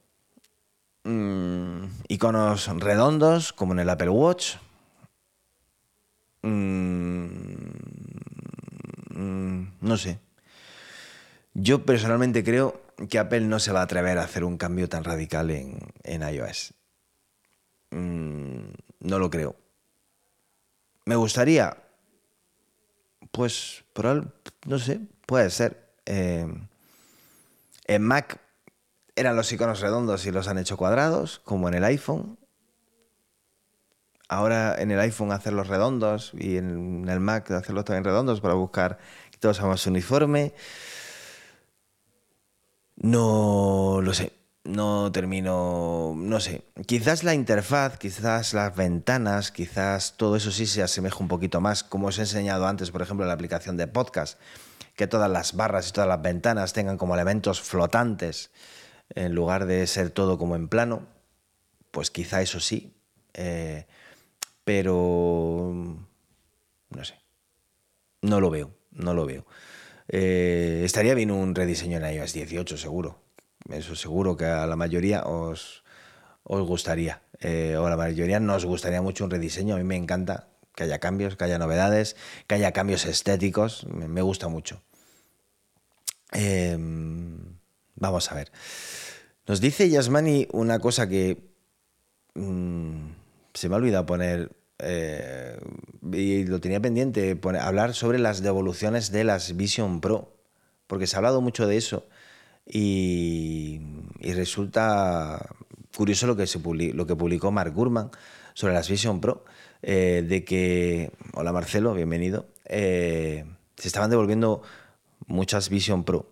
[1.05, 1.65] Mm,
[2.09, 4.57] iconos redondos como en el Apple Watch.
[6.42, 7.27] Mm,
[9.11, 10.19] mm, no sé.
[11.55, 15.05] Yo personalmente creo que Apple no se va a atrever a hacer un cambio tan
[15.05, 15.92] radical en,
[16.23, 16.75] iOS.
[17.90, 18.69] Mm,
[19.01, 19.57] no lo creo.
[21.05, 21.77] ¿Me gustaría?
[23.31, 23.85] Pues,
[24.66, 25.95] no sé, puede ser.
[26.05, 26.47] Eh,
[27.87, 28.40] en Mac
[29.16, 32.38] eran los iconos redondos y los han hecho cuadrados, como en el iPhone.
[34.29, 38.98] Ahora en el iPhone hacerlos redondos y en el Mac hacerlos también redondos para buscar
[39.31, 40.52] que todos seamos uniforme.
[42.96, 44.33] No lo sé,
[44.64, 46.64] no termino, no sé.
[46.87, 51.85] Quizás la interfaz, quizás las ventanas, quizás todo eso sí se asemeja un poquito más,
[51.85, 54.38] como os he enseñado antes, por ejemplo, en la aplicación de podcast,
[54.96, 58.50] que todas las barras y todas las ventanas tengan como elementos flotantes
[59.14, 61.07] en lugar de ser todo como en plano,
[61.90, 62.95] pues quizá eso sí,
[63.35, 63.87] eh,
[64.64, 65.73] pero
[66.90, 67.14] no sé,
[68.23, 69.47] no lo veo, no lo veo.
[70.09, 73.23] Eh, estaría bien un rediseño en iOS 18, seguro.
[73.71, 75.85] Eso seguro que a la mayoría os,
[76.45, 77.23] os gustaría.
[77.40, 79.75] Eh, o a la mayoría nos gustaría mucho un rediseño.
[79.75, 82.16] A mí me encanta que haya cambios, que haya novedades,
[82.47, 83.87] que haya cambios estéticos.
[83.87, 84.83] Me, gusta mucho.
[86.33, 87.59] Em,
[87.97, 88.53] vamos a ver.
[89.47, 91.51] Nos dice Yasmani una cosa que
[92.35, 93.09] mm,
[93.55, 95.59] se me ha olvidado poner eh,
[96.13, 100.37] y lo tenía pendiente, hablar sobre las devoluciones de las Vision Pro,
[100.87, 102.07] porque se ha hablado mucho de eso
[102.67, 103.81] y,
[104.21, 105.49] resulta
[105.97, 108.11] curioso lo que, se lo que publicó Mark Gurman
[108.53, 109.45] sobre las Vision Pro,
[109.83, 113.45] eh, de que, hola Marcelo, bienvenido, eh,
[113.77, 114.63] se estaban devolviendo
[115.27, 116.29] muchas Vision Pro.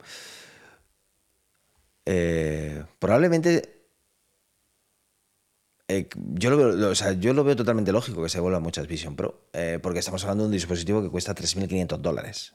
[2.05, 3.75] Probablemente
[5.87, 10.23] eh, yo, lo veo, totalmente lógico que se vuelva muchas Vision Pro, eh, porque estamos
[10.25, 12.55] hablando de un dispositivo que cuesta 3.500 dólares.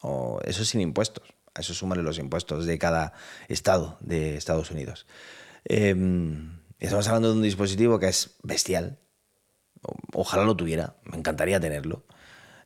[0.00, 1.34] O eso sin impuestos.
[1.54, 3.12] A eso sumarle los impuestos de cada
[3.48, 5.06] estado de Estados Unidos.
[5.64, 8.98] Em, estamos hablando de un dispositivo que es bestial.
[10.14, 12.04] ojalá lo tuviera, me encantaría tenerlo.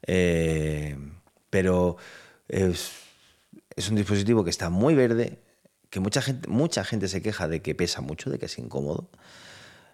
[0.06, 0.96] Eh,
[1.50, 1.96] pero
[2.48, 2.92] es,
[3.76, 5.42] es un dispositivo que está muy verde,
[5.90, 9.10] que mucha gente, mucha gente se queja de que pesa mucho, de que es incómodo.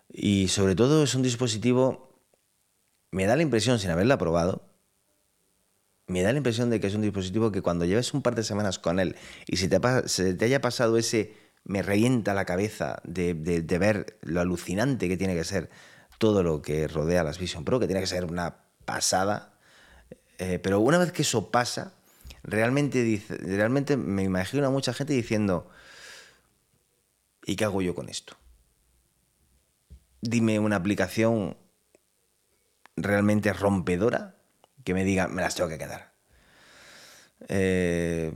[0.08, 2.20] Y sobre todo es un dispositivo,
[3.10, 4.62] me da la impresión, sin haberla probado,
[6.06, 8.44] me da la impresión de que es un dispositivo que cuando lleves un par de
[8.44, 13.00] semanas con él y si te, se te haya pasado ese me revienta la cabeza
[13.04, 13.32] de,
[13.78, 15.70] ver lo alucinante que tiene que ser
[16.18, 19.54] todo lo que rodea las Vision Pro, que tiene que ser una pasada.
[20.38, 21.94] Eh, pero una vez que eso pasa,
[22.44, 25.68] realmente, realmente me imagino a mucha gente diciendo,
[27.44, 28.36] ¿y qué hago yo con esto?
[30.24, 31.56] dime una aplicación
[32.96, 34.36] realmente rompedora
[34.82, 36.12] que me diga, me las tengo que quedar.
[37.48, 38.32] Eh,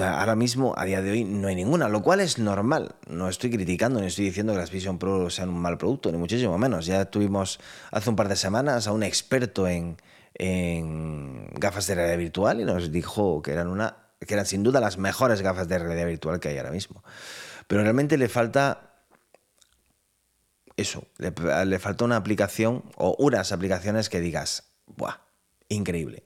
[0.00, 2.94] ahora mismo, a día de hoy, no hay ninguna, lo cual es normal.
[3.08, 6.18] No estoy criticando ni estoy diciendo que las Vision Pro sean un mal producto, ni
[6.18, 6.86] muchísimo menos.
[6.86, 7.58] Ya tuvimos
[7.90, 9.96] hace un par de semanas a un experto en,
[10.34, 14.80] en gafas de realidad virtual y nos dijo que eran, una, que eran sin duda
[14.80, 17.02] las mejores gafas de realidad virtual que hay ahora mismo.
[17.66, 18.92] Pero realmente le falta
[20.76, 25.16] eso, le, falta una aplicación o unas aplicaciones que digas, ¡buah!
[25.68, 26.24] Increíble.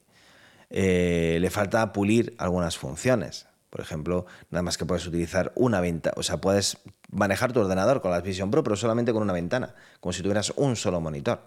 [0.70, 3.46] Eh, le falta pulir algunas funciones.
[3.70, 6.78] Por ejemplo, nada más que puedes utilizar una ventana, o sea, puedes
[7.10, 10.52] manejar tu ordenador con la Vision Pro, pero solamente con una ventana, como si tuvieras
[10.56, 11.44] un solo monitor.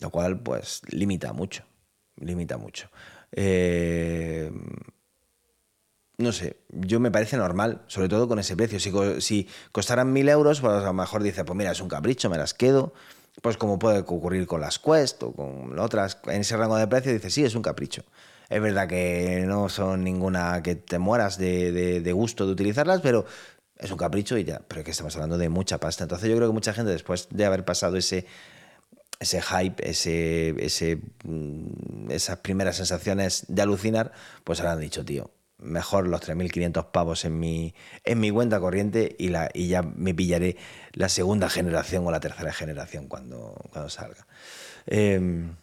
[0.00, 1.64] Lo cual, pues, limita mucho.
[2.16, 2.88] Limita mucho.
[3.32, 4.50] Eh,
[6.18, 8.78] no sé, yo me parece normal, sobre todo con ese precio.
[8.78, 12.30] Si, si costaran mil euros, pues a lo mejor dice, pues mira, es un capricho,
[12.30, 12.92] me las quedo.
[13.40, 17.12] Pues como puede ocurrir con las Quest o con otras, en ese rango de precio,
[17.12, 18.04] dice, sí, es un capricho.
[18.50, 21.72] Es verdad que no son ninguna que te mueras de,
[22.02, 23.24] de gusto de utilizarlas, pero
[23.78, 24.60] es un capricho y ya.
[24.68, 26.04] Pero es que estamos hablando de mucha pasta.
[26.04, 28.26] Entonces yo creo que mucha gente después de haber pasado ese
[29.20, 34.12] ese hype, ese, ese, mm, esas primeras sensaciones de alucinar,
[34.44, 35.30] pues ahora han dicho, tío,
[35.62, 40.14] mejor los 3.500 pavos en mi, en mi cuenta corriente y, la, y ya me
[40.14, 40.56] pillaré
[40.92, 44.26] la segunda generación o la tercera generación cuando, cuando salga.
[44.86, 45.54] Em,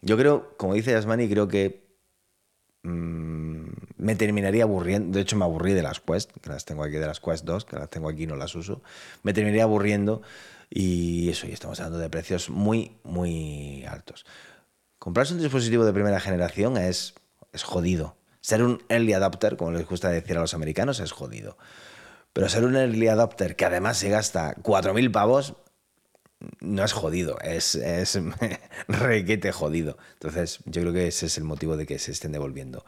[0.00, 1.88] yo creo, como dice Yasmani, creo que
[2.84, 6.94] mm, me terminaría aburriendo, de hecho me aburrí de las Quest, que las tengo aquí
[6.94, 8.80] de las Quest 2, que las tengo aquí y no las uso,
[9.24, 10.22] me terminaría aburriendo
[10.70, 14.26] y eso, y estamos hablando de precios muy, muy altos.
[14.98, 17.14] Comprarse un dispositivo de primera generación es,
[17.52, 18.16] es jodido.
[18.40, 21.56] Ser un early adopter, como les gusta decir a los americanos, es jodido.
[22.32, 25.54] Pero ser un early adopter que además se gasta 4.000 pavos,
[26.60, 27.78] no es jodido, es,
[28.88, 29.98] requete jodido.
[30.14, 32.84] Entonces, yo creo que ese es el motivo de que se estén devolviendo.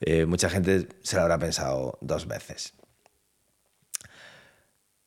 [0.00, 2.74] Eh, mucha gente se lo habrá pensado dos veces.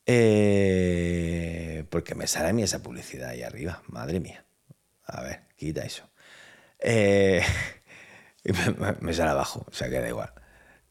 [0.06, 4.46] Eh, porque me sale a mí esa publicidad ahí arriba, madre mía.
[5.06, 6.10] A ver, quita eso.
[6.80, 7.42] Eh,
[9.02, 10.34] me, sale abajo, o sea que da igual.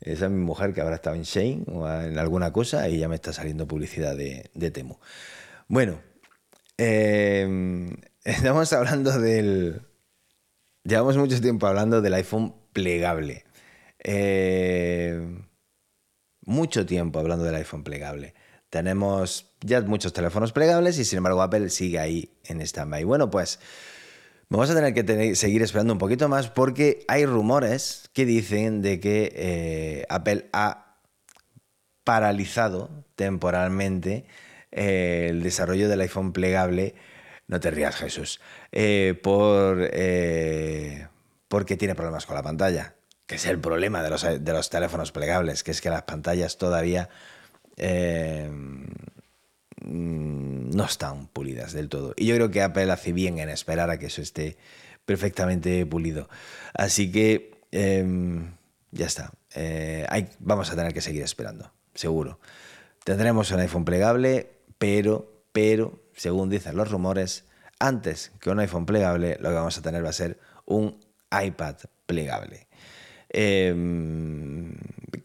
[0.01, 3.09] Esa es mi mujer que habrá estado en Shane o en alguna cosa y ya
[3.09, 4.99] me está saliendo publicidad de, Temu.
[5.69, 6.01] Bueno,
[6.79, 9.83] em, estamos hablando del...
[10.85, 13.45] Llevamos mucho tiempo hablando del iPhone plegable.
[13.99, 15.21] Eh,
[16.43, 18.35] mucho tiempo hablando del iPhone plegable.
[18.71, 23.03] Tenemos ya muchos teléfonos plegables y sin embargo Apple sigue ahí en stand-by.
[23.03, 23.59] Bueno, pues
[24.49, 29.01] vamos a tener que seguir esperando un poquito más porque hay rumores que dicen de
[29.01, 30.99] que eh, Apple ha
[32.05, 34.25] paralizado temporalmente
[34.71, 36.95] eh, el desarrollo del iPhone plegable.
[37.49, 38.41] No te rías, Jesús.
[38.71, 39.91] Eh, por,
[41.49, 42.95] porque tiene problemas con la pantalla,
[43.27, 46.57] que es el problema de los, de los teléfonos plegables, que es que las pantallas
[46.57, 47.09] todavía
[47.83, 48.85] Em,
[49.83, 52.13] no están pulidas del todo.
[52.15, 54.59] Y yo creo que Apple hace bien en esperar a que eso esté
[55.07, 56.29] perfectamente pulido.
[56.75, 58.53] Así que em,
[58.91, 59.33] ya está.
[59.55, 60.07] Eh,
[60.41, 62.39] vamos a tener que seguir esperando, seguro.
[63.03, 67.45] Tendremos un iPhone plegable, pero, pero, según dicen los rumores,
[67.79, 71.01] antes que un iPhone plegable, lo que vamos a tener va a ser un
[71.33, 72.69] iPad plegable.
[73.31, 74.75] Em,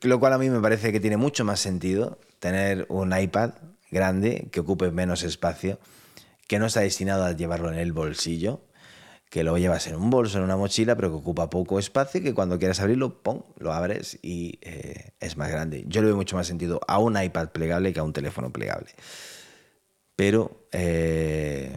[0.03, 3.53] lo cual a mí me parece que tiene mucho más sentido tener un iPad
[3.89, 5.79] grande que ocupe menos espacio,
[6.47, 8.61] que no está destinado a llevarlo en el bolsillo,
[9.31, 12.35] que lo llevas en un bolso, en una mochila, pero que ocupa poco espacio, que
[12.35, 15.85] cuando quieras abrirlo, ¡pum!, lo abres y eh, es más grande.
[15.87, 18.91] Yo le veo mucho más sentido a un iPad plegable que a un teléfono plegable.
[20.15, 21.75] Pero, eh,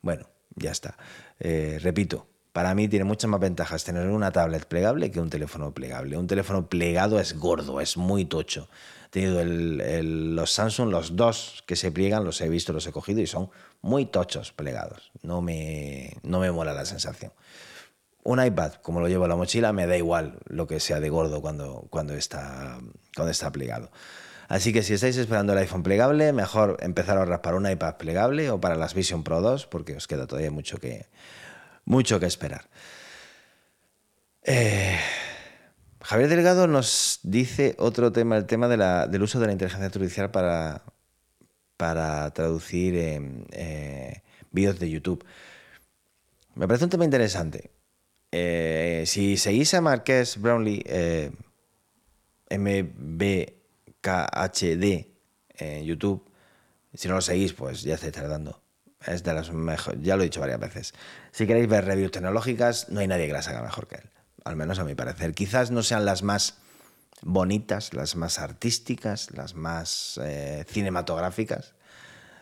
[0.00, 0.96] bueno, ya está.
[1.40, 5.72] Eh, repito, para mí tiene muchas más ventajas tener una tablet plegable que un teléfono
[5.72, 6.16] plegable.
[6.16, 8.68] Un teléfono plegado es gordo, es muy tocho.
[9.06, 13.20] He tenido los Samsung, los dos que se pliegan, los he visto, los he cogido
[13.20, 15.12] y son muy tochos plegados.
[15.22, 17.32] No me, no me mola la sensación.
[18.22, 21.08] Un iPad, como lo llevo en la mochila, me da igual lo que sea de
[21.08, 22.78] gordo cuando, cuando, está,
[23.14, 23.90] cuando está plegado.
[24.48, 27.96] Así que si estáis esperando el iPhone plegable, mejor empezar a ahorrar para un iPad
[27.96, 31.06] plegable o para las Vision Pro 2, porque os queda todavía mucho que,
[31.88, 32.68] mucho que esperar.
[34.42, 34.98] Eh,
[36.02, 40.84] Javier Delgado nos dice otro tema, el tema del uso de la inteligencia artificial para,
[41.76, 45.24] para traducir eh, vídeos de YouTube.
[46.54, 47.70] Me parece un tema interesante.
[48.32, 50.84] Eh, si seguís a Marqués Brownlee,
[52.50, 53.64] MBKHD
[55.56, 56.30] en YouTube,
[56.92, 58.67] si no lo seguís, pues ya estáis tardando.
[59.06, 60.94] Es de las mejores, ya lo he dicho varias veces.
[61.30, 64.10] Si queréis ver reviews tecnológicas, no hay nadie que las haga mejor que él
[64.48, 65.34] al menos a mi parecer.
[65.34, 66.54] Quizás no sean las más
[67.22, 71.74] bonitas, las más artísticas, las más eh, cinematográficas,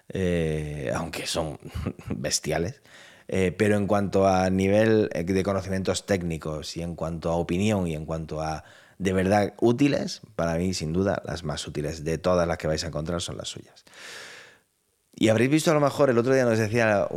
[0.08, 1.58] eh, aunque son
[2.10, 2.80] bestiales.
[3.28, 7.94] Eh, pero en cuanto a nivel de conocimientos técnicos y en cuanto a opinión y
[7.94, 8.62] en cuanto a
[8.98, 12.84] de verdad útiles, para mí sin duda las más útiles de todas las que vais
[12.84, 13.84] a encontrar son las suyas.
[15.18, 17.08] Y habréis visto a lo mejor, el otro día nos decía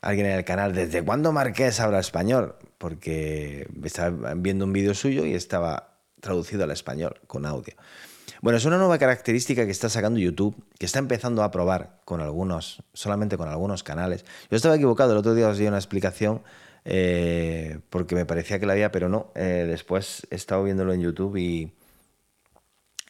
[0.00, 2.54] alguien en el canal, ¿desde cuándo Marqués habla español?
[2.78, 7.74] Porque estaba viendo un vídeo suyo y estaba traducido al español con audio.
[8.40, 12.20] Bueno, es una nueva característica que está sacando YouTube, que está empezando a probar con
[12.20, 14.24] algunos, solamente con algunos canales.
[14.48, 16.42] Yo estaba equivocado, el otro día os di una explicación
[16.84, 19.32] eh, porque me parecía que la había, pero no.
[19.34, 21.72] Eh, después he estado viéndolo en YouTube y,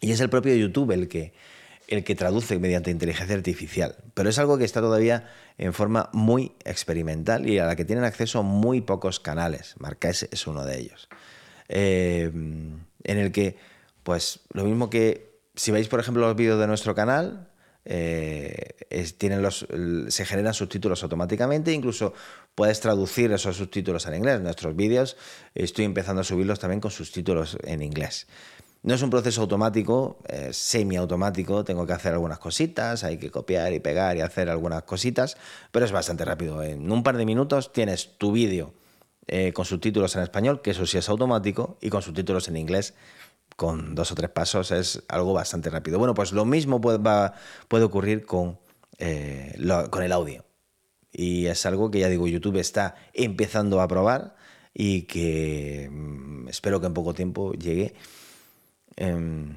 [0.01, 1.35] y es el propio YouTube el que,
[1.89, 6.53] el que traduce mediante inteligencia artificial, pero es algo que está todavía en forma muy
[6.65, 9.75] experimental y a la que tienen acceso muy pocos canales.
[9.79, 11.09] Marqués es uno de ellos.
[11.69, 12.31] eh,
[13.05, 13.57] en el que,
[14.03, 17.49] pues, lo mismo que si veis, por ejemplo, los vídeos de nuestro canal,
[17.85, 18.75] eh,
[19.17, 19.67] tienen los,
[20.09, 22.13] se generan subtítulos automáticamente, incluso
[22.55, 24.41] puedes traducir esos subtítulos al inglés.
[24.41, 25.17] Nuestros vídeos
[25.55, 28.27] estoy empezando a subirlos también con subtítulos en inglés.
[28.83, 33.73] No es un proceso automático, eh, semiautomático, tengo que hacer algunas cositas, hay que copiar
[33.73, 35.37] y pegar y hacer algunas cositas,
[35.73, 36.63] pero es bastante rápido.
[36.63, 38.73] En un par de minutos tienes tu vídeo
[39.27, 42.95] eh, con subtítulos en español, que eso sí es automático, y con subtítulos en inglés,
[43.57, 45.99] con dos o tres pasos, es algo bastante rápido.
[45.99, 46.99] Bueno, pues lo mismo puede,
[47.85, 48.59] ocurrir con,
[48.99, 49.59] eh,
[49.91, 50.45] con el audio.
[51.13, 54.37] Y es algo que ya digo, YouTube está empezando a probar
[54.73, 57.95] y que mm, espero que en poco tiempo llegue
[59.01, 59.55] Em,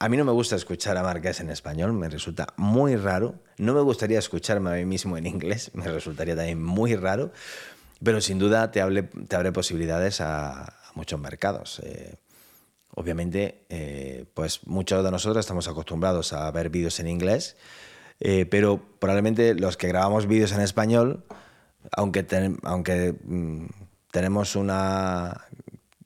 [0.00, 3.36] a mí no me gusta escuchar a Marqués en español, me resulta muy raro.
[3.58, 7.32] No me gustaría escucharme a mí mismo en inglés, me resultaría también muy raro,
[8.02, 11.80] pero sin duda te, te abre posibilidades a, muchos mercados.
[11.84, 12.16] Eh,
[12.96, 17.56] obviamente, eh, pues muchos de nosotros estamos acostumbrados a ver vídeos en inglés,
[18.18, 21.24] eh, pero probablemente los que grabamos vídeos en español,
[21.92, 22.26] aunque,
[22.64, 23.66] aunque mm,
[24.10, 25.46] tenemos una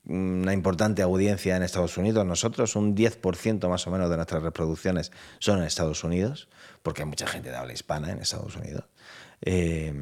[0.07, 2.27] una importante audiencia en Estados Unidos.
[2.27, 6.49] Nosotros, un 10% más o menos de nuestras reproducciones son en Estados Unidos,
[6.83, 8.85] porque hay mucha gente de habla hispana en Estados Unidos.
[9.43, 9.93] Eh,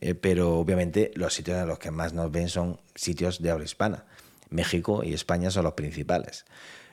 [0.00, 3.64] eh, pero obviamente los sitios en los que más nos ven son sitios de habla
[3.64, 4.04] hispana.
[4.50, 6.44] México y España son los principales.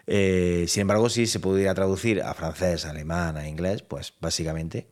[0.07, 4.87] Eh, sin embargo, si se pudiera traducir a francés, alemán, a inglés, pues básicamente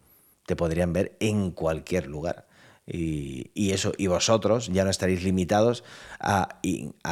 [0.45, 2.47] te podrían ver en cualquier lugar.
[2.91, 5.83] Y, eso, y vosotros ya no estaréis limitados
[6.19, 6.59] a,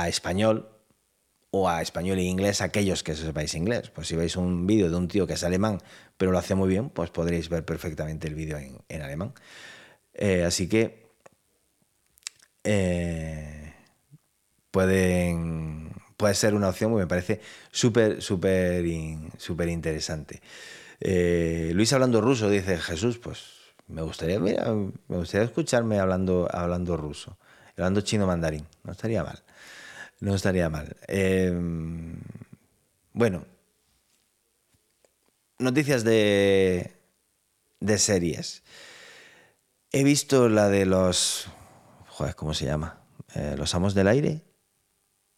[0.07, 0.69] español
[1.51, 3.89] o a español e inglés aquellos que sepáis inglés.
[3.89, 5.79] Pues si veis un vídeo de un tío que es alemán,
[6.17, 9.33] pero lo hace muy bien, pues podréis ver perfectamente el vídeo en, alemán.
[10.13, 11.05] Eh, así que
[12.63, 13.73] eh,
[14.71, 17.39] pueden, puede ser una opción que me parece
[17.71, 18.83] súper, súper,
[19.37, 20.41] súper interesante.
[20.99, 23.56] Eh, Luis hablando ruso dice Jesús, pues
[23.87, 27.37] me gustaría, mira, me gustaría escucharme hablando, hablando ruso,
[27.77, 28.65] hablando chino mandarín.
[28.83, 29.43] No estaría mal.
[30.19, 30.97] No estaría mal.
[31.07, 32.19] Em,
[33.13, 33.45] bueno,
[35.59, 36.95] noticias de,
[37.79, 38.63] de series.
[39.91, 41.47] He visto la de los.
[42.35, 42.99] ¿cómo se llama?
[43.35, 44.43] Eh, ¿Los Amos del Aire?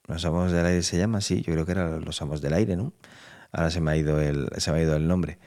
[0.07, 1.21] ¿Los Amos del Aire se llama?
[1.21, 2.93] Sí, yo creo que era Los Amos del Aire, ¿no?
[3.51, 5.39] Ahora se me ha ido el, se me ha ido el nombre.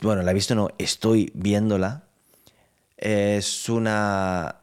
[0.00, 2.09] bueno, la he visto, no, estoy viéndola
[3.00, 4.60] es una,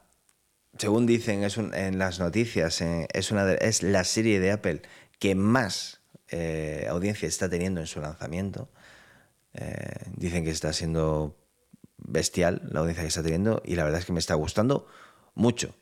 [0.78, 4.82] según dicen es en las noticias, es, una es la serie de Apple
[5.18, 8.70] que más eh, audiencia está teniendo en su lanzamiento.
[9.54, 11.36] Eh, dicen que está siendo
[11.96, 14.86] bestial la audiencia que está teniendo y la verdad es que me está gustando
[15.34, 15.74] mucho.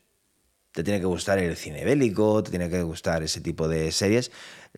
[0.73, 4.31] Te tiene que gustar el cine bélico, te tiene que gustar ese tipo de series.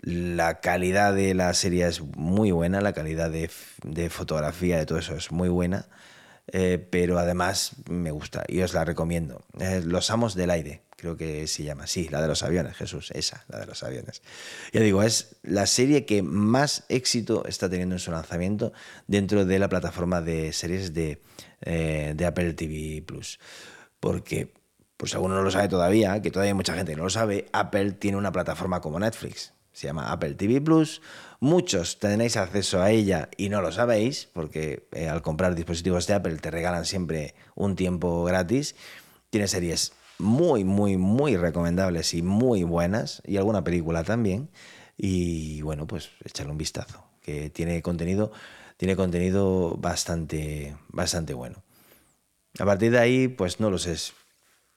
[0.03, 3.51] La calidad de la serie es muy buena, la calidad de,
[3.85, 5.87] de fotografía, de todo eso es muy buena.
[6.51, 9.45] Eh, pero además me gusta y os la recomiendo.
[9.61, 11.87] Eh, los Amos del Aire, creo que se llama.
[11.87, 14.23] Sí, la de los aviones, Jesús, esa, la de los aviones.
[14.73, 18.73] Ya digo, es la serie que más éxito está teniendo en su lanzamiento
[19.07, 21.21] dentro de la plataforma de series de,
[21.61, 23.39] eh, de Apple TV Plus.
[24.01, 24.55] Porque,
[24.97, 27.47] pues alguno no lo sabe todavía, que todavía hay mucha gente que no lo sabe,
[27.53, 29.53] Apple tiene una plataforma como Netflix.
[29.73, 31.03] Se llama Apple TV Plus
[31.41, 36.15] Muchos tenéis acceso a ella y no lo sabéis, porque eh, al comprar dispositivos de
[36.15, 38.75] Apple te regalan siempre un tiempo gratis.
[39.31, 44.51] Tiene series muy, muy, muy recomendables y muy buenas, y alguna película también.
[44.97, 48.33] Y bueno, pues echarle un vistazo, que tiene contenido,
[48.77, 51.63] tiene contenido bastante, bastante bueno.
[52.59, 53.97] A partir de ahí, pues no lo sé.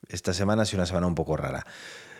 [0.09, 1.65] Esta semana ha sido una semana un poco rara.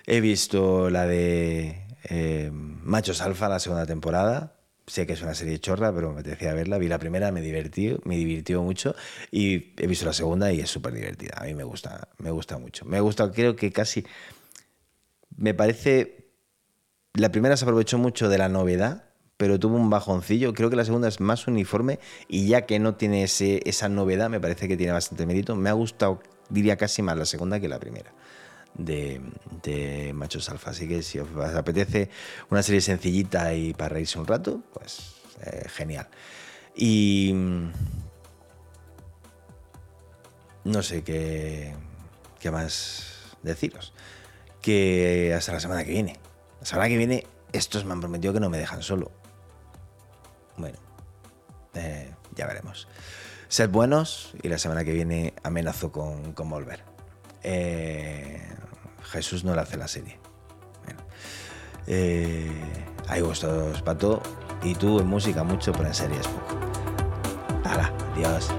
[0.08, 4.56] He visto la de eh, Machos Alfa, la segunda temporada.
[4.88, 6.78] Sé que es una serie chorra, pero me decía verla.
[6.78, 8.96] Vi la primera, me divertí, me divirtió mucho.
[9.32, 11.36] Y he visto la segunda y es súper divertida.
[11.38, 12.86] A mí me gusta, me gusta mucho.
[12.86, 14.06] Me gusta, creo que casi.
[15.38, 16.32] Me parece.
[17.14, 19.06] La primera se aprovechó mucho de la novedad,
[19.38, 20.54] pero tuvo un bajoncillo.
[20.54, 24.30] Creo que la segunda es más uniforme y ya que no tiene ese, esa novedad,
[24.30, 25.56] me parece que tiene bastante mérito.
[25.56, 28.14] Me ha gustado, diría casi más la segunda que la primera
[28.74, 30.72] de, Machos Alfa.
[30.72, 32.10] Así que si os apetece
[32.50, 36.08] una serie sencillita y para reírse un rato, pues eh, genial.
[36.76, 37.34] Y
[40.64, 41.74] no sé qué,
[42.40, 43.94] qué más deciros.
[44.62, 46.20] Que hasta la semana que viene.
[46.60, 49.12] La semana que viene, estos me han prometido que no me dejan solo.
[50.58, 50.78] Bueno,
[51.74, 52.88] eh, ya veremos.
[53.48, 56.84] Sed buenos y la semana que viene amenazo con, con volver.
[57.44, 58.42] Eh,
[59.12, 60.20] Jesús no le hace la serie.
[61.88, 62.52] Eh,
[63.08, 63.84] hay gustos.
[64.64, 66.60] Y tú en música mucho, pero en series poco.
[67.66, 68.50] Hala, adiós.